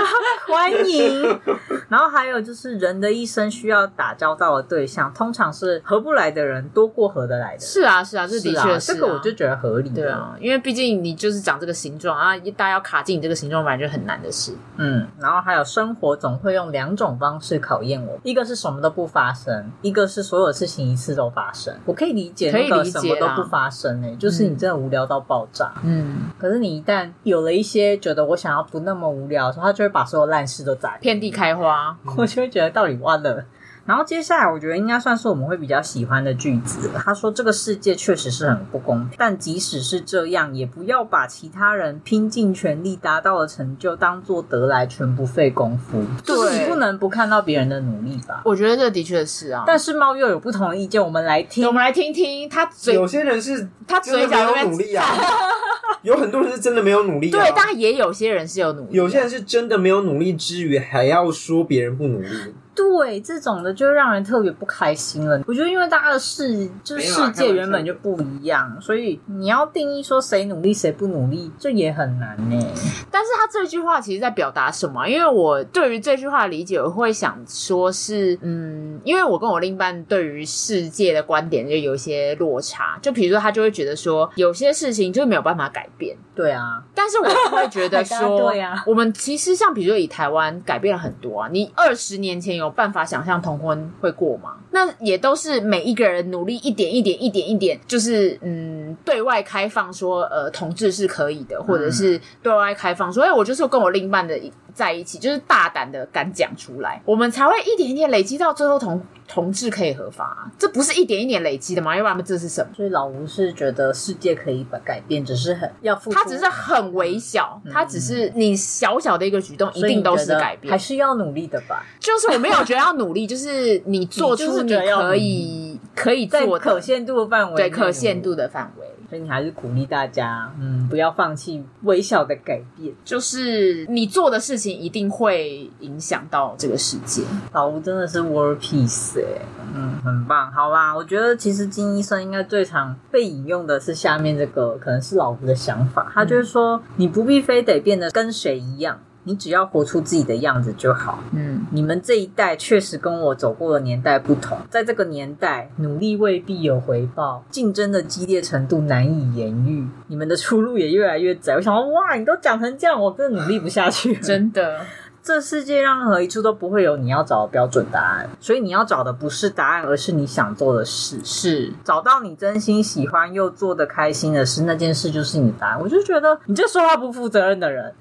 [0.48, 1.40] 欢迎。
[1.88, 7.60] 然后还有就是，人的一生需要打交道的对象，通常是合不来的人多过合得来的。
[7.60, 8.94] 是啊，是啊，这的确是。
[8.94, 9.90] 这个我就觉得合理。
[9.90, 14.52] 对啊，因为毕竟你就是长这个形状啊，大家要卡进你这个形状，反正就很难的事。
[14.76, 21.74] 嗯，然后还有生活总会用两种方式考验我，一个是什么都不发生，一个是所有事情一次都发生。
[21.84, 22.50] 我可以理解。
[22.50, 25.72] 可以理解，什么都不发生哎、欸，就是你真的无聊到爆炸。
[25.84, 25.95] 嗯，
[26.38, 31.96] 可是你一旦有了一些觉得我想要不那么无聊的时候，他就会把所有烂事都砸，遍地开花。
[32.06, 33.44] 嗯、 我就会觉得到底完了。
[33.86, 37.00] 然后接下来，我觉得应该算是我们会比较喜欢的句子了。
[37.04, 46.02] 他说：“这个世界确实是很不公平，但即使是这样，也不要把其他人拼尽全力达到的成就当做得来全不费功夫。
[46.24, 48.42] 对，就是你不能不看到别人的努力吧？
[48.44, 49.62] 我觉得这的确是啊。
[49.66, 52.94] 但是猫又有不同的意见，我们来听，我们来听听他嘴。
[52.94, 55.06] 有些人是他嘴角没有努力啊，
[56.02, 57.38] 有很多人是真的没有努力啊。
[57.38, 58.90] 对，但也有些人是有努力啊。
[58.92, 62.28] 有些人是真的没有努力之余，还要说别人不努力。”
[62.76, 65.42] 对，这种的就让人特别不开心了。
[65.46, 72.66] 我觉得，因为大家的世就是世界原本就不一样，所以你要定义说谁努力谁不努力，这也很难呢。
[73.10, 75.08] 但是他这句话其实在表达什么？
[75.08, 82.98] 因为我对于这句话的理解，我会想说是，嗯，因为我跟我另一半对于世界的观点就有一些落差。
[83.00, 86.16] 就比如说，他就会觉得说，有些事情就是没有办法改变。
[86.34, 91.48] 对啊，但是我会觉得 说，对啊，我们其实像比如说以台湾改变了很多啊。
[91.50, 94.56] 你二十年前有办法想象同婚会过吗？
[94.70, 104.38] 那也都是每一个人努力一点一点一点一点，就是嗯，对外开放说呃同志是可以的，或者是对外开放说，哎，我就是跟我另一半的
[104.76, 110.52] 在一起，就是大胆的敢讲出来，我们才会一点一点累积到最后同同志可以合法啊。
[110.58, 111.96] 这不是一点一点累积的吗？
[111.96, 112.68] 要不然这是什么？
[112.76, 121.82] 所以老吴是觉得世界可以把改变，只是很要付出，他只是很微小，他只是你小小的一个举动，一定都是改变，还是要努力的吧？
[121.98, 128.86] 就是我没有觉得要努力，就是你做出你可以 可以做的可限度的范围，对可限度的范围。
[129.08, 132.92] 所以你还是鼓励大家，嗯，不要放弃微小的改变。
[133.04, 137.22] 就是你做的事情一定会影响到这个世界。
[137.52, 139.42] 老吴真的是 world peace 哎，
[139.74, 140.50] 嗯，很棒。
[140.52, 146.10] 好啦，我觉得其实金医生应该最常被引用的是下面这个，可能是老吴的想法。
[146.12, 148.98] 他就是说，你不必非得变得跟谁一样。
[149.26, 151.18] 你只要活出自己的样子就好。
[151.32, 161.54] 嗯，你们这一代确实跟我走过的年代不同，在这个年代，努力未必有回报，竞争的激烈程度难以言喻，你们的出路也越来越窄。
[161.56, 164.80] 我想说，哇，你都讲成这样，我真的努力不下去，真的。
[165.26, 171.18] 这世界任何一处都不会有你要找的标准答案，所以你要找的不是答案，而是你想做的事。
[171.24, 175.80] 是找到你真心喜欢又做的开心的事，那件事就是你答案。
[175.80, 177.92] 我就觉得你这说话不负责任的人，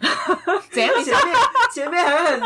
[0.70, 0.94] 怎样？
[1.04, 1.36] 前面
[1.74, 2.40] 前面还很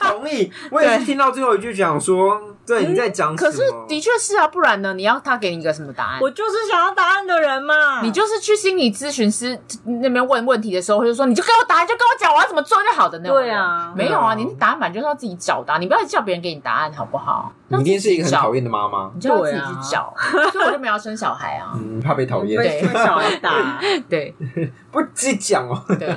[0.00, 2.40] 同意，我也是听到最后一句讲说。
[2.66, 3.50] 对，你在讲什么？
[3.50, 4.94] 可是的确是啊，不然呢？
[4.94, 6.18] 你要他给你一个什么答案？
[6.20, 8.00] 我就是想要答案的人嘛。
[8.02, 13.36] 你就是去心理咨询师那边问问题的时候，就说你就给我答案，就跟我讲我要怎么做就好的那种。
[13.36, 17.52] 对啊，没有啊，你答案本来就是要自己找的啊，你不要叫别人给你答案，好不好？
[17.68, 20.14] 你一定是一个很讨厌的妈妈，你就要自己去找。
[20.52, 24.34] 所以我就没有生小孩啊， 嗯，怕被讨厌，被小孩打， 对，
[24.90, 26.08] 不自己讲哦，对。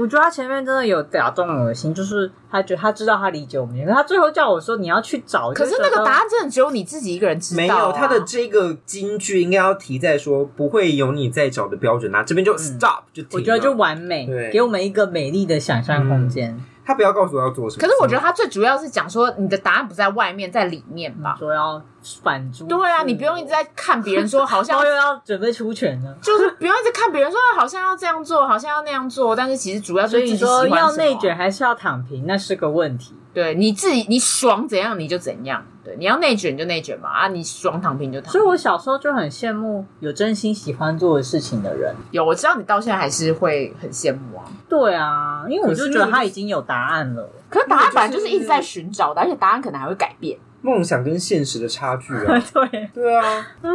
[0.00, 7.66] 我觉得他前面真的有打动我的心，就是他觉得他知道他理解我们，可是他最后叫我说你要去找，可是那个答案真的只有你自己一个人知道啊。
[7.66, 13.30] 没有，他的这个金句应该要提在说不会有你在找的标准，那这边就 stop，嗯，就停。
[13.32, 16.50] 我觉得就完美，对，给我们一个美丽的想象空间。
[16.52, 17.80] 嗯他不要告诉我要做什么。
[17.80, 21.36] 可是我觉得他最主要是讲说，你的答案不在外面，在里面吧？
[21.38, 21.80] 说要
[22.22, 22.66] 反诸。
[22.66, 26.16] 对啊，你不用一直在看别人说，好像 又要准备出拳了。
[26.22, 30.58] 就是不用一直看别人说，好像要这样做，好像要那样做，但是其实主要是自己喜欢什么。
[30.58, 33.14] 所以说要内卷还是要躺平，那是个问题。
[33.32, 35.64] 对，你自己，你爽怎样你就怎样。
[35.84, 38.32] 对，你要内卷就内卷嘛，啊，你爽躺平就躺平。
[38.32, 41.94] 所以我小时候就很羡慕有真心喜欢做的事情的人。
[42.10, 44.44] 有，我知道你到现在还是会很羡慕啊。
[44.68, 47.30] 对啊，因为我就觉得他已经有答案了。
[47.48, 50.36] 可是答案本来就是一直在寻找的，而且答案可能还会改变。
[50.62, 53.70] 梦想跟现实的差距啊， 对对啊，嗯，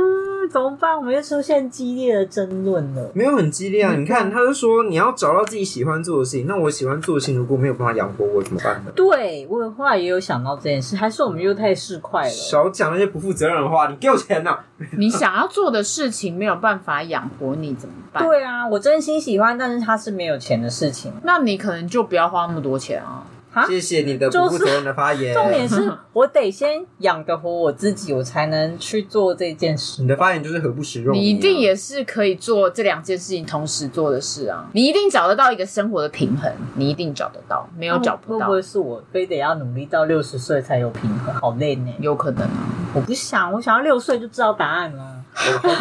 [0.52, 0.96] 怎么办？
[0.96, 3.10] 我们又出现激烈的争论了。
[3.14, 6.46] 没有很激烈啊，你看，他就说你要找到自己喜欢做的事情。
[6.48, 8.92] 那我喜欢做的事情如果没有办法养活我，怎么办呢？
[8.96, 12.30] 对，我后来也有想到这件事，还是我们又太市侩了。
[12.30, 14.60] 少讲那些不负责任的话，你给我钱呐！
[14.98, 18.24] 你想要做的事情没有办法养活你，怎么办？
[18.24, 23.26] 对啊，我真心喜欢，但是他是没有钱的事情，那你可能就不要花那么多钱啊。
[23.68, 25.34] 谢谢你的不负责任的发言。
[25.34, 30.02] 重点是 我得先养得活我自己，我才能去做这件事。
[30.02, 31.16] 你的发言就是何不食肉糜。
[31.16, 34.66] 你一定也是可以做这两件事情同时做的事啊！
[34.74, 38.40] 你一定找得到一个生活的平衡，你一定找得到，没有找不到。
[38.40, 41.34] 会不会是我非得要努力到六十岁才有平衡？
[41.36, 41.94] 好累呢。
[42.00, 45.12] 有可能啊，我不想，我想要六岁就知道答案了。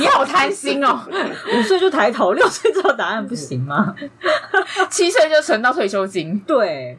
[0.01, 0.99] 你好贪心哦！
[1.57, 3.95] 五岁就抬头，六岁知道答案不行吗？
[4.91, 6.99] 七岁就存到退休金，对。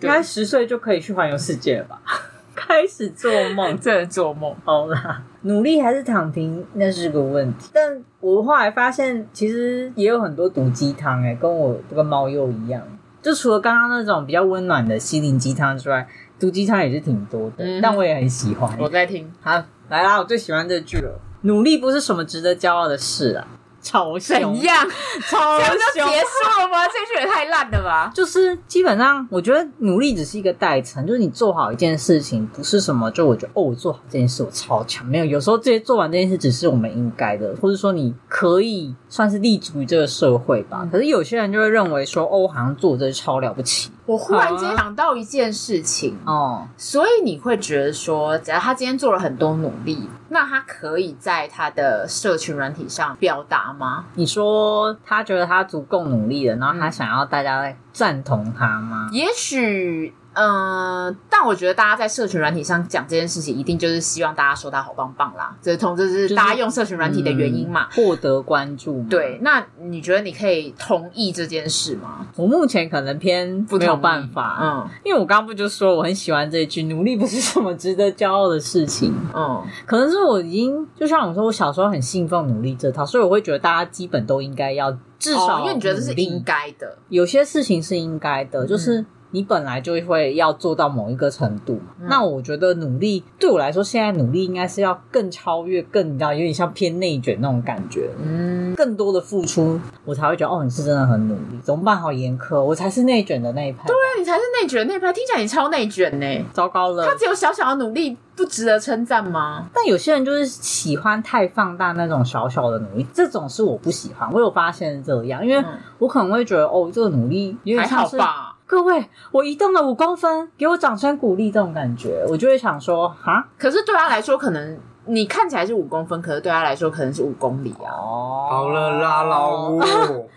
[0.00, 2.00] 应该十岁就可以去环游世界了吧？
[2.54, 4.54] 开始做梦， 真的做梦。
[4.64, 7.70] 好啦，努力还是躺平，那是个问题。
[7.72, 12.82] 但我后来发现，其实也有很多毒鸡汤，哎，跟我这个猫又一样。
[13.22, 16.06] 就除了刚刚那种比较温暖的心灵鸡汤之外，
[16.38, 17.64] 毒鸡汤也是挺多的。
[17.64, 18.70] 嗯、但我也很喜欢。
[18.78, 19.30] 我在听。
[19.40, 23.46] 好，来啦，我最喜欢这句了：努力不是什么值得骄傲的事啊。
[23.82, 24.86] 超凶，怎样？
[25.28, 26.86] 超凶，这样就结束了吗？
[26.88, 28.10] 这句也太烂了吧！
[28.14, 33.10] 就是基本上，我觉得努力只是一个代称，就是你做好一件事情，不是什么。
[33.10, 35.06] 就我觉得，哦，我做好这件事，我超强。
[35.06, 40.86] 没有，有时候这些做完这件事，只是我们应该的，或者说你可以算是立足于这个社会吧。
[40.90, 43.90] 可是有些人就会认为说，哦，我好像做这超了不起。
[44.06, 46.18] 我忽然间想到一件事情。
[46.24, 54.06] 哦，所以你会觉得说，只要他今天做了很多努力，那他可以在他的社群软体上表达吗？
[54.14, 59.08] 你说他觉得他足够努力了，然后他想要大家来赞同他吗？
[59.12, 60.14] 也许。
[60.32, 65.52] 嗯、呃，但我觉得大家在社群软体上讲这件事情，一定就是希望大家说他好棒棒啦。
[65.60, 67.88] 这同这是大家用社群软体的原因嘛？
[67.90, 69.02] 获、就是嗯、得关注。
[69.10, 72.24] 对，那你觉得你可以同意这件事吗？
[72.36, 79.12] 我目前可能偏没有办法，嗯，因为我刚刚不就说我很喜欢这一句“努力不是什么值得骄傲的事情”。
[79.34, 89.06] 嗯，可能是我已经就像我说，我小时候很信奉努力这套，所以我会觉得大家基本都应该要至少、哦，因为你觉得这是应该的，有些事情是应该的，就是。
[89.32, 101.60] 嗯你本来就会要做到某一个程度，嗯，那我觉得努力对我来说，现在努力应该是要更超越，更你知道，有点像偏内卷那种感觉，嗯，更多的付出，我才会觉得哦，你是真的很努力。
[101.62, 101.96] 怎么办？
[101.96, 103.86] 好严苛，我才是内卷的那一派。
[103.86, 106.44] 对啊，你才是内卷的那一派，听起来你超内卷呢。
[106.52, 109.64] 糟糕了，他只有小小的努力，不值得称赞吗？
[109.72, 114.28] 但有些人就是喜欢太放大那种小小的努力，这种是我不喜欢。
[114.32, 115.64] 我有发现这样，因为
[115.98, 118.56] 我可能会觉得哦，这个努力有点像是还好吧。
[118.70, 123.44] 各位，我移动了五公分，给我掌声鼓励，这种感觉，我就会想说，哈。
[123.58, 127.90] 可是对他来说，可能你看起来是五公分，可是对他来说，可能是五公里啊。
[127.90, 129.82] 哦，好了啦，老吴，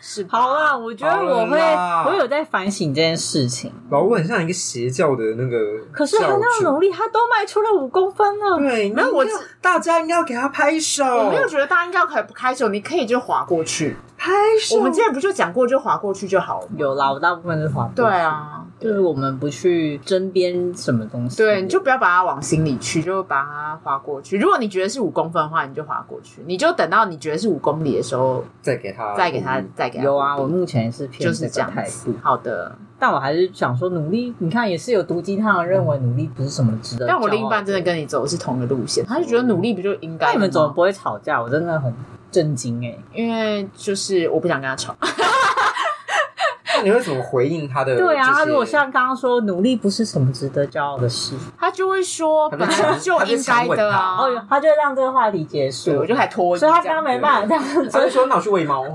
[0.02, 1.60] 是好啦，我觉得我会，
[2.08, 3.72] 我有在反省这件事情。
[3.92, 5.56] 老吴很像一个邪教的那个，
[5.92, 8.58] 可是他那么努力，他都迈出了五公分了。
[8.58, 9.24] 对，那我
[9.62, 11.06] 大家应该要给他拍手。
[11.06, 13.96] 我没有觉得大家应该要可不开手，你可以就滑过去。
[14.24, 16.68] 拍手，我们之前不就讲过，就划过去就好了。
[16.78, 17.96] 有啦，我大部分是划过去。
[17.96, 21.36] 对啊，就是我们不去争边什么东西。
[21.36, 24.38] 对，你就不要把它往心里去，就把它划过去。
[24.38, 26.42] 如果你觉得是五公分的话，你就划过去。
[26.46, 30.06] 你就等到你觉得是五公里的时候，再给他，再给他，再给他。
[30.06, 32.14] 有啊，我目前是偏就是这样态度。
[32.22, 37.06] 好的，但我还是想说，努力，你看也是有毒鸡汤认为努力不是什么值得。
[37.08, 40.28] 但我另一半真的跟你走的是同一个路线，他就觉得努力不就应该？
[40.28, 41.42] 那你们怎么不会吵架？
[41.42, 41.94] 我真的很。
[42.34, 44.96] 震惊哎、欸，因为就是我不想跟他吵。
[46.76, 47.94] 那你会怎么回应他的？
[47.96, 52.68] 对啊，他如果像刚刚说努力不是什么值得骄傲的事，他就会说本来
[53.00, 54.18] 就应该的啊。
[54.20, 56.58] 哦，他就会让这个话题结束，我就还拖。
[56.58, 58.84] 所以他刚刚没办法这样子，他就说那我去喂猫，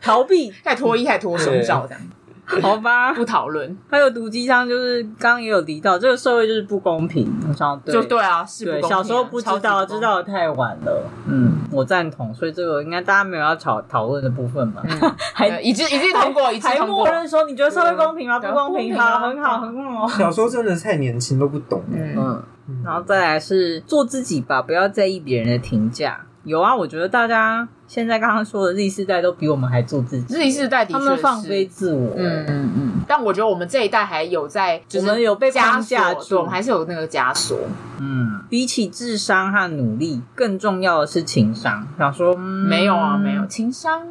[0.00, 2.00] 逃避，还脱衣还脱胸罩这样。
[2.62, 3.76] 好吧，不讨论。
[3.90, 7.28] 还有毒鸡汤，就是刚刚也有提到，这个社会就是不公平。
[7.48, 11.02] 我想对，就对啊，是不公平啊，小时候不知道，知道的太晚了。
[11.26, 12.32] 嗯，我赞同。
[12.32, 14.82] 所以这个应该大家没有要讨讨论的部分吧？
[14.84, 17.04] 嗯、 还一致一致通过，一致通过。
[17.06, 18.38] 默认说你觉得社会公平吗？
[18.38, 18.96] 不公平。
[18.96, 20.06] 好，很好，很好。
[20.08, 21.82] 小时候真的太年轻，都不懂。
[21.90, 22.82] 嗯嗯。
[22.84, 26.25] 然后再来是做自己吧，不要在意别人的评价。
[26.46, 27.68] 有啊，我觉得大家。
[27.88, 32.92] 现在刚刚说的 Z 世代都比我们还做自己，Z 世代的确他们放飞自我，嗯嗯嗯。
[33.06, 37.56] 但我觉得我们这一代还有在，我们有被框架住，我们还是有那个枷锁。
[38.00, 41.86] 嗯，比起智商和努力，更重要的是情商。
[41.96, 44.02] 想说、嗯、没有啊，没有情商，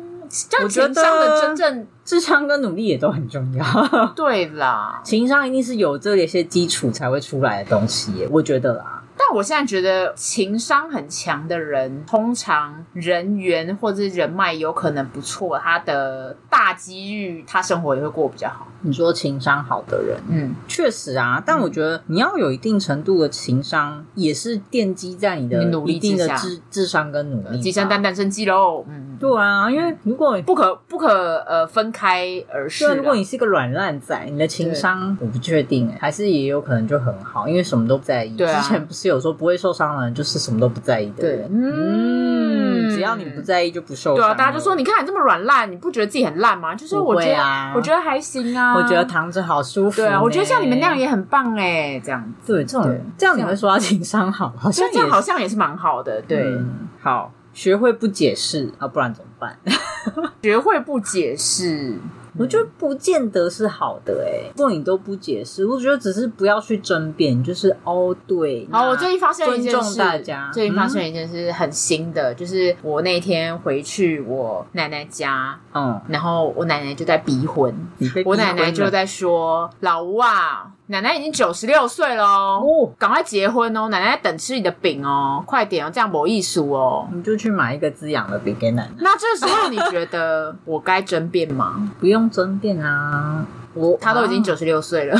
[0.63, 4.13] 我觉得情商的真正智商跟努力也都很重要。
[4.15, 9.01] 对啦， 情商一定是有这些基础才会出来的东西，我觉得啦。
[9.27, 18.67] 但我现在觉得情商很强的人，通常人缘或者人脉有可能不错，他的大机遇，他生活也会过比较好。
[18.81, 21.41] 你说情商好的人，嗯，确实啊。
[21.43, 27.59] 但我觉得你要有一定程度的情商，也是奠基在你的努力之下，智智商跟努力。
[27.59, 28.85] 鸡生蛋，蛋生鸡喽。
[28.87, 32.93] 嗯，对啊，因为如果不可不可呃分开而视。
[32.93, 38.37] 如果你是一个软烂仔，你的情商我不确定，还是也有可能就很好，因为什么都不在意。
[38.37, 39.05] 对啊，之前不是。
[39.05, 41.21] 有时候不会受伤的人，就是什么都不在意的。
[41.21, 44.15] 对，嗯，只要你不在意，就不受伤。
[44.15, 46.75] 对啊，大家就说，你看你这么软烂，你不觉得自己很烂吗？
[46.75, 48.75] 就是我觉得，啊、我觉得还行啊。
[48.75, 49.97] 我觉得躺着好舒服。
[49.97, 52.53] 对啊，我觉得像你们那样也很棒哎，这样子。
[52.53, 56.21] 对，这种这样你会说他情商好，好像这样好像也是蛮好的。
[56.21, 59.57] 对，嗯、好，学会不解释啊，不然怎么办？
[60.43, 61.97] 学会不解释。
[62.37, 68.67] 我觉得不见得是好的哎、欸，如果你都不解释，我觉得只是不要去争辩，就是哦对。
[68.71, 70.49] 好，我最近发现一件事，大家。
[70.53, 80.71] 最近发现一件事很新的，嗯、就是我那天回去我奶奶家，嗯，然后我奶奶就在逼婚，逼婚我奶奶就在说老吴啊。
[80.87, 83.89] 奶奶已经九十六岁了哦，赶快结婚哦！
[83.89, 87.07] 奶奶在等吃你的饼哦，快点哦，这样没艺术哦。
[87.11, 88.91] 你就去买一个滋养的饼给奶奶。
[88.99, 91.91] 那这时候你觉得我该争辩吗？
[91.99, 93.45] 不用争辩啊。
[93.75, 95.19] 我他都已经九十六岁了，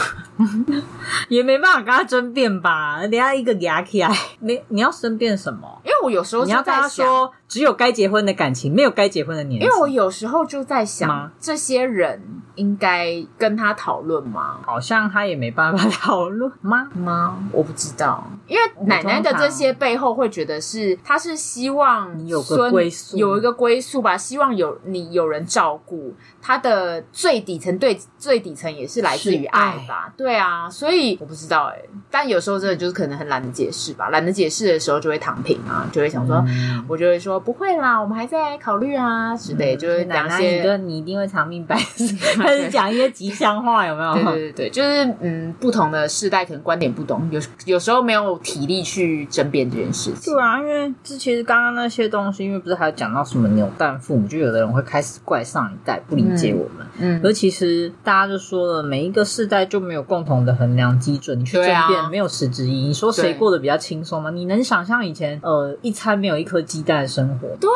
[1.29, 3.01] 也没办法跟他争辩吧？
[3.01, 5.81] 等下一个牙起来，你你要争辩什么？
[5.83, 9.65] 因为我有时候你要跟他说，只有该结婚的感情，没有该结婚的年纪。
[9.65, 12.21] 因为我有时候就在想，这些人
[12.55, 14.59] 应该跟他讨论吗？
[14.65, 16.89] 好像他也没办法讨论吗？
[16.93, 17.37] 吗？
[17.51, 26.13] 我不知道，因为奶奶的这些背后会觉得是，他是希望你有个归宿，有一个归宿吧，希望有你有人照顾。
[26.41, 30.13] 他的最底层对最底层也是来自于爱吧？
[30.15, 44.13] 对啊，所以我不知道哎、欸，但有时候真的就是可能很懒得解释吧，懒得解释的时候就会躺平啊，就会想说，嗯、我就会说不会啦，我们还在考虑啊之类，嗯、 就是讲一些，奶奶你一定会长命百岁，开始讲一些吉祥话，有没有？
[44.13, 50.31] 对对对对，就是嗯，不同的世代可能观点不同，有有时候没有体力去争辩这件事情。
[50.31, 62.87] 对啊，因为这其实刚刚那些东西，因为不是还有讲到什么扭蛋父母，就有的人会开始怪上一代不理解我们，嗯，而其实大家就说了，每一个世代就没有共同的衡量基准，你去争辩没有实质意义。
[62.87, 64.29] 你说谁过得比较轻松吗？
[64.29, 67.47] 你能想象以前呃一餐没有一颗鸡蛋的生活？
[67.59, 67.69] 对，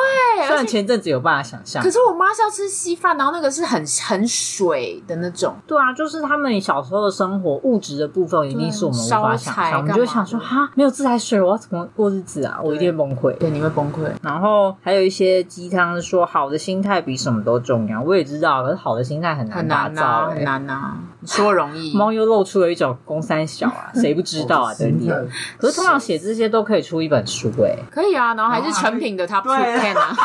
[0.46, 5.56] 虽然前阵子有办法想象，可是我妈是要吃稀饭，然后那个是很很水的那种。
[5.68, 12.60] 对啊，就是他们小时候的生活物质的部分一定是我们无法想象，我们就会想说哈，没有自来水，我要怎么过日子啊？
[12.64, 14.10] 我一定崩溃，对，你会崩溃。
[14.22, 20.98] 然后还有一些鸡汤说好的心态比什么都重要，我也知道，可是好的心态很难打造，很难呐。
[21.26, 24.74] 说容易，猫又露出了一种公三小啊， 谁不知道啊？
[24.78, 25.14] 对不对？
[25.58, 30.16] 可是通常写这些都可以出一本书诶，可以啊，然后还是成品的 top ten 啊。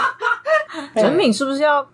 [0.96, 1.84] 成品是不是要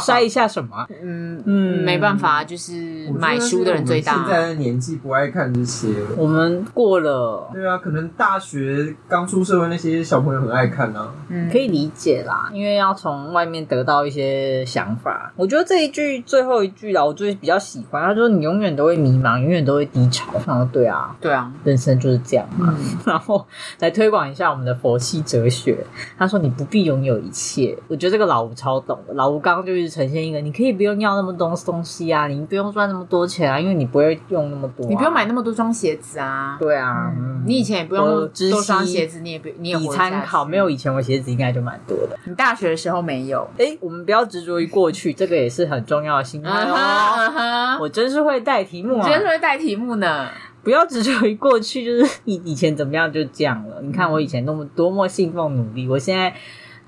[0.00, 0.86] 筛一下什么？
[1.02, 4.14] 嗯嗯，没办法，就是买书的人最大。
[4.14, 7.50] 现在的年纪不爱看这些，我们过了。
[7.52, 15.32] 对啊，可能大学刚出社会那些小朋友很爱看啊，嗯可以理解啦，因为要从外面得到一些想法。
[15.36, 18.02] 我觉得这一句最后一句啊，我最比较喜欢。
[18.02, 22.74] 他说：“你永远都会迷茫，永远都会低潮。”然后：“对啊，对啊，人生就是这样嘛。”
[23.04, 23.46] 然后
[23.80, 25.84] 来推广一下我们的佛系哲学。
[26.18, 28.29] 他说：“你不必拥有一切。”我觉得这个。
[28.30, 36.56] 老吴超懂的，老吴刚刚就是呈现一个，你可以不用要那么多东西啊，你不用赚那么多钱啊，因为你不会用那么多、啊，你不用买那么多双鞋子啊。
[36.60, 42.16] 对啊，嗯、你以前也不用多双鞋子，你也不你也以参考，没有以前我鞋子应该就蛮多的。
[42.24, 43.42] 你大学的时候没有？
[43.58, 46.72] 哎、欸，我们不要执着于过去，这个也是很重要的心态哦。
[46.72, 50.28] Uh huh, uh huh、我真是会带题目啊，真是会带题目呢。
[50.62, 53.80] 不要执着于过去，就是以以前怎么样就这样了。
[53.82, 56.32] 你看我以前那么多么信奉努力，我现在。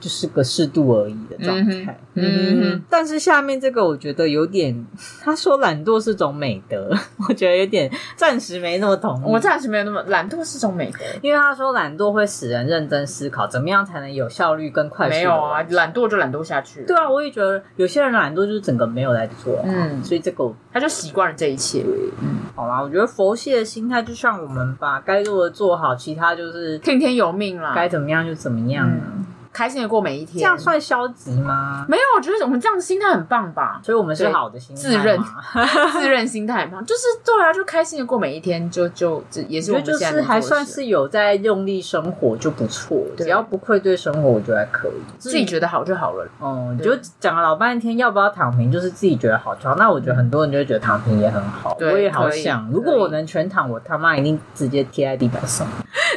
[0.03, 4.85] 就是个适度而已的状态，嗯，嗯哼，但是下面这个我觉得有点，
[5.23, 6.93] 他说懒惰是种美德，
[7.29, 9.23] 我觉得有点暂时没那么同意。
[9.25, 15.15] 我暂时没有那么懒惰是种美德，因为他说懒惰会使人认真思考，怎么样才能有效率跟快速。
[15.15, 16.83] 没有啊，懒惰就懒惰下去。
[16.83, 21.85] 对啊，我也觉得有些人懒惰就是整个没有在做，啊，嗯，所以这个他就习惯了这一切。
[22.21, 29.01] 嗯，好啦，我觉得佛系的心态就像我们把该做的做好，其他就是听天由命啦，该怎么样就怎么样啊。
[29.17, 31.85] 嗯开心的过每一天，这样算消极吗？
[31.89, 33.81] 没有，我觉得我们这样的心态很棒吧。
[33.85, 35.21] 所以我们是好的心态，自认
[35.93, 46.27] 自认心态很棒， 就是对啊，就开心的过每一天，就就这也是我就是还算是有在用力生活就不错，只要不愧对生活，我觉得还可以，自己觉得好就好了。
[46.41, 49.77] 嗯，就讲了老半天要不要躺平，就是自己觉得好就好。
[49.77, 55.67] 那我觉得很多人就会觉得躺平也很好，我也好想，如果我能全躺，我他妈一定直接贴在地板上，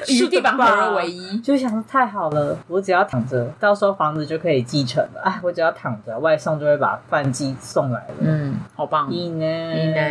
[0.08, 8.16] 与地板合二为一，就想说太好了，我只要躺着，到时候房子就可以继承了，哎，我只要躺着，外送就会把饭寄送来了。
[8.20, 9.74] 嗯，好棒，你呢？
[9.74, 10.02] 你呢？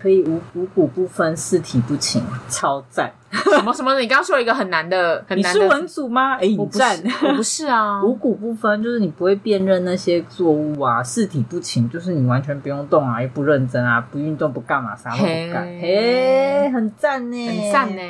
[0.00, 3.12] 可以五五谷不分，四体不勤，超赞。
[3.30, 3.98] 什么什么？
[3.98, 5.60] 你刚刚说一个很难的， 很难的。
[5.60, 6.34] 你是文组吗？
[6.36, 6.82] 哎，我不是，
[7.26, 8.02] 我不是啊。
[8.04, 15.64] 五谷不分就是你不会辨认那些作物啊，四体不勤就是你完全不用动啊，又不认真啊，不运动不干嘛，啥都不干。
[15.80, 18.02] 嘿，很赞呢，很赞呢。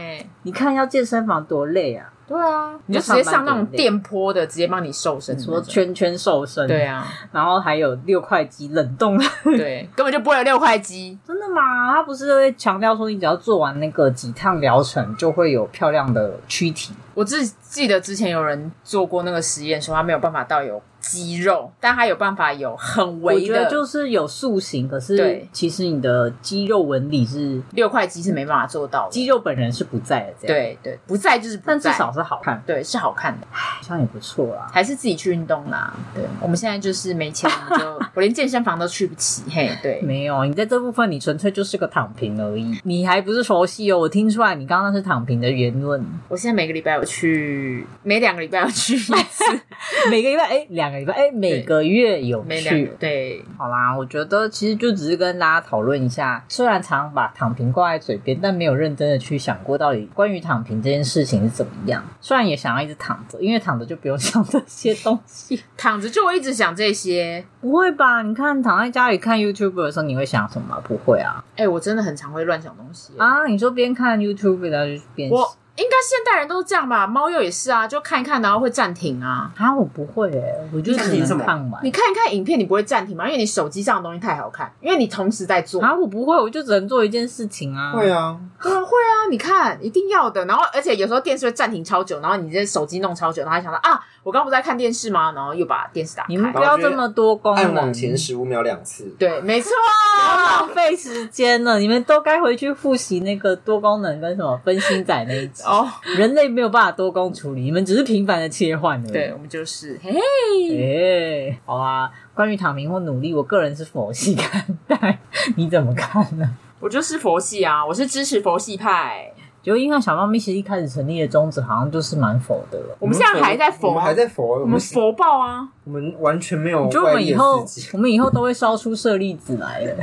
[0.44, 2.11] 你看要健身房多累啊。
[2.26, 6.66] 对啊，你就直接上那种电波的，直接帮你瘦身，说圈圈瘦身。
[6.66, 11.18] 对啊，然后还有六块肌冷冻，对， 根本就不会有六块肌。
[11.26, 11.92] 真的吗？
[11.92, 16.94] 他不是会强调说，你只要做完那个几趟疗程，就会有漂亮的躯体。
[17.14, 24.88] 我自记得之前有人做过那个实验，说他没有办法到有肌肉，但他有办法有很微的，我觉得就是有塑形。
[24.88, 30.34] 可是其实你的肌肉纹理是六块肌是没办法做到的，肌肉本人是不在的。
[30.40, 34.70] 这样对对，不在就是不在，但至少是好看，对，是好看的，好像也不错啦。
[34.72, 35.92] 还是自己去运动啦。
[36.14, 37.84] 对，我们现在就是没钱，我就
[38.14, 39.42] 我连健身房都去不起。
[39.50, 43.98] 嘿，对，没有，你在这部分你纯粹就是个躺平而已，你还不是佛系哦。
[43.98, 46.00] 我听出来你刚刚是躺平的言论。
[46.28, 49.44] 我现在每个礼拜有去，每两个礼拜要去一次，
[50.08, 50.91] 每个礼拜哎两。
[50.92, 52.92] 两个礼拜，哎，每个月有去。
[52.98, 62.04] 对，好啦，我觉得其实就只是跟大家讨论一下，虽然常常把躺平挂在嘴边，但没有认真的去想过到底关于躺平这件事情是怎么样。
[62.20, 67.44] 虽然也想要一直躺着，因为躺着就不用想这些东西， 躺着就会一直想这些。
[67.60, 68.22] 不会吧？
[68.22, 70.78] 你看躺在家里看 YouTube 的时候，你会想什么？
[70.84, 71.42] 不会啊。
[71.56, 73.46] 哎，我真的很常会乱想东西啊。
[73.46, 75.56] 你说边看 YouTube 然后就边我。
[75.82, 77.06] 应该现代人都是这样吧？
[77.06, 79.50] 猫又也是啊，就看一看，然后会暂停啊。
[79.56, 81.84] 啊，我不会诶、欸，我就只能看完。
[81.84, 83.26] 你看一看影片，你不会暂停吗？
[83.26, 85.82] 因为你手机上的东西太好看，因为你同时在做。
[85.82, 87.92] 啊，我不会，我就只能做一件事情啊。
[87.92, 89.12] 会啊，对啊，会啊。
[89.30, 90.44] 你看，一定要的。
[90.44, 95.32] 然后，而且有时候电视会暂停超久，然后你这手机弄超久，然后还想到啊，我刚刚不是在看电视吗？
[95.32, 96.26] 然后又把电视打开。
[96.28, 99.04] 你们不要这么多功能，按往前十五秒两次。
[99.18, 99.70] 对，没错，
[100.58, 101.78] 浪费 时间了。
[101.78, 106.52] 你们都该回去复习那个多功能跟什么分心仔那一集哦，人类。
[106.52, 109.10] 没有办法多工处理，你们只是频繁的切换而已。
[109.12, 112.10] 对，我们就是嘿嘿，哎，好啊。
[112.34, 115.18] 关于躺平或努力，我个人是佛系看待，
[115.56, 116.46] 你怎么看呢？
[116.78, 119.32] 我就是佛系啊，我是支持佛系派。
[119.62, 122.96] 就因为小猫咪其实一开始成立的宗旨好像就是蛮佛的了。
[122.98, 125.66] 我们现在还在佛，我们还在佛，我们佛报啊！
[125.84, 126.86] 我们完全没有。
[126.88, 129.96] 就我们以后，我们以后都会烧出舍利子来的。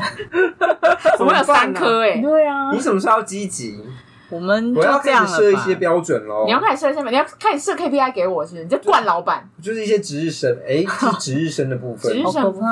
[1.19, 2.71] 我们有三颗哎，对啊。
[2.71, 3.83] 你什么时候要积极？
[4.29, 6.45] 我们我要开始设一些标准喽。
[6.45, 8.63] 你要开始设一些，你要开始设 KPI 给我，是不是？
[8.63, 12.69] 你就惯老板，就是一些值日生， 哎，是值日生的部分，值日生部分。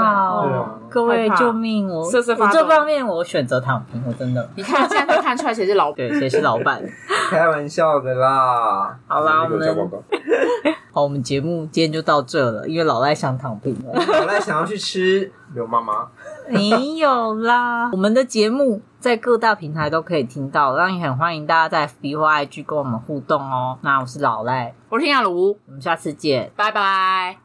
[0.89, 1.89] 各位救命！
[1.89, 2.59] 我瑟瑟发抖。
[2.59, 4.49] 这方面我选择躺平，我真的。
[4.55, 6.81] 你看现在可以看出来谁是老板，对，谁是老板？
[7.29, 8.97] 开玩笑的啦。
[9.07, 9.67] 好啦，我们
[10.93, 16.07] 好，我们节目今天就到这了，因为老赖想躺平了，老赖想要去吃刘妈妈。
[16.51, 23.77] 没有啦，我们的节目在各大平台都可以听到，让你很欢迎大家在 FB 或 IG 跟我们互动哦。
[23.81, 27.35] 那我是老赖，我是亚鲁，我们下次见，拜拜。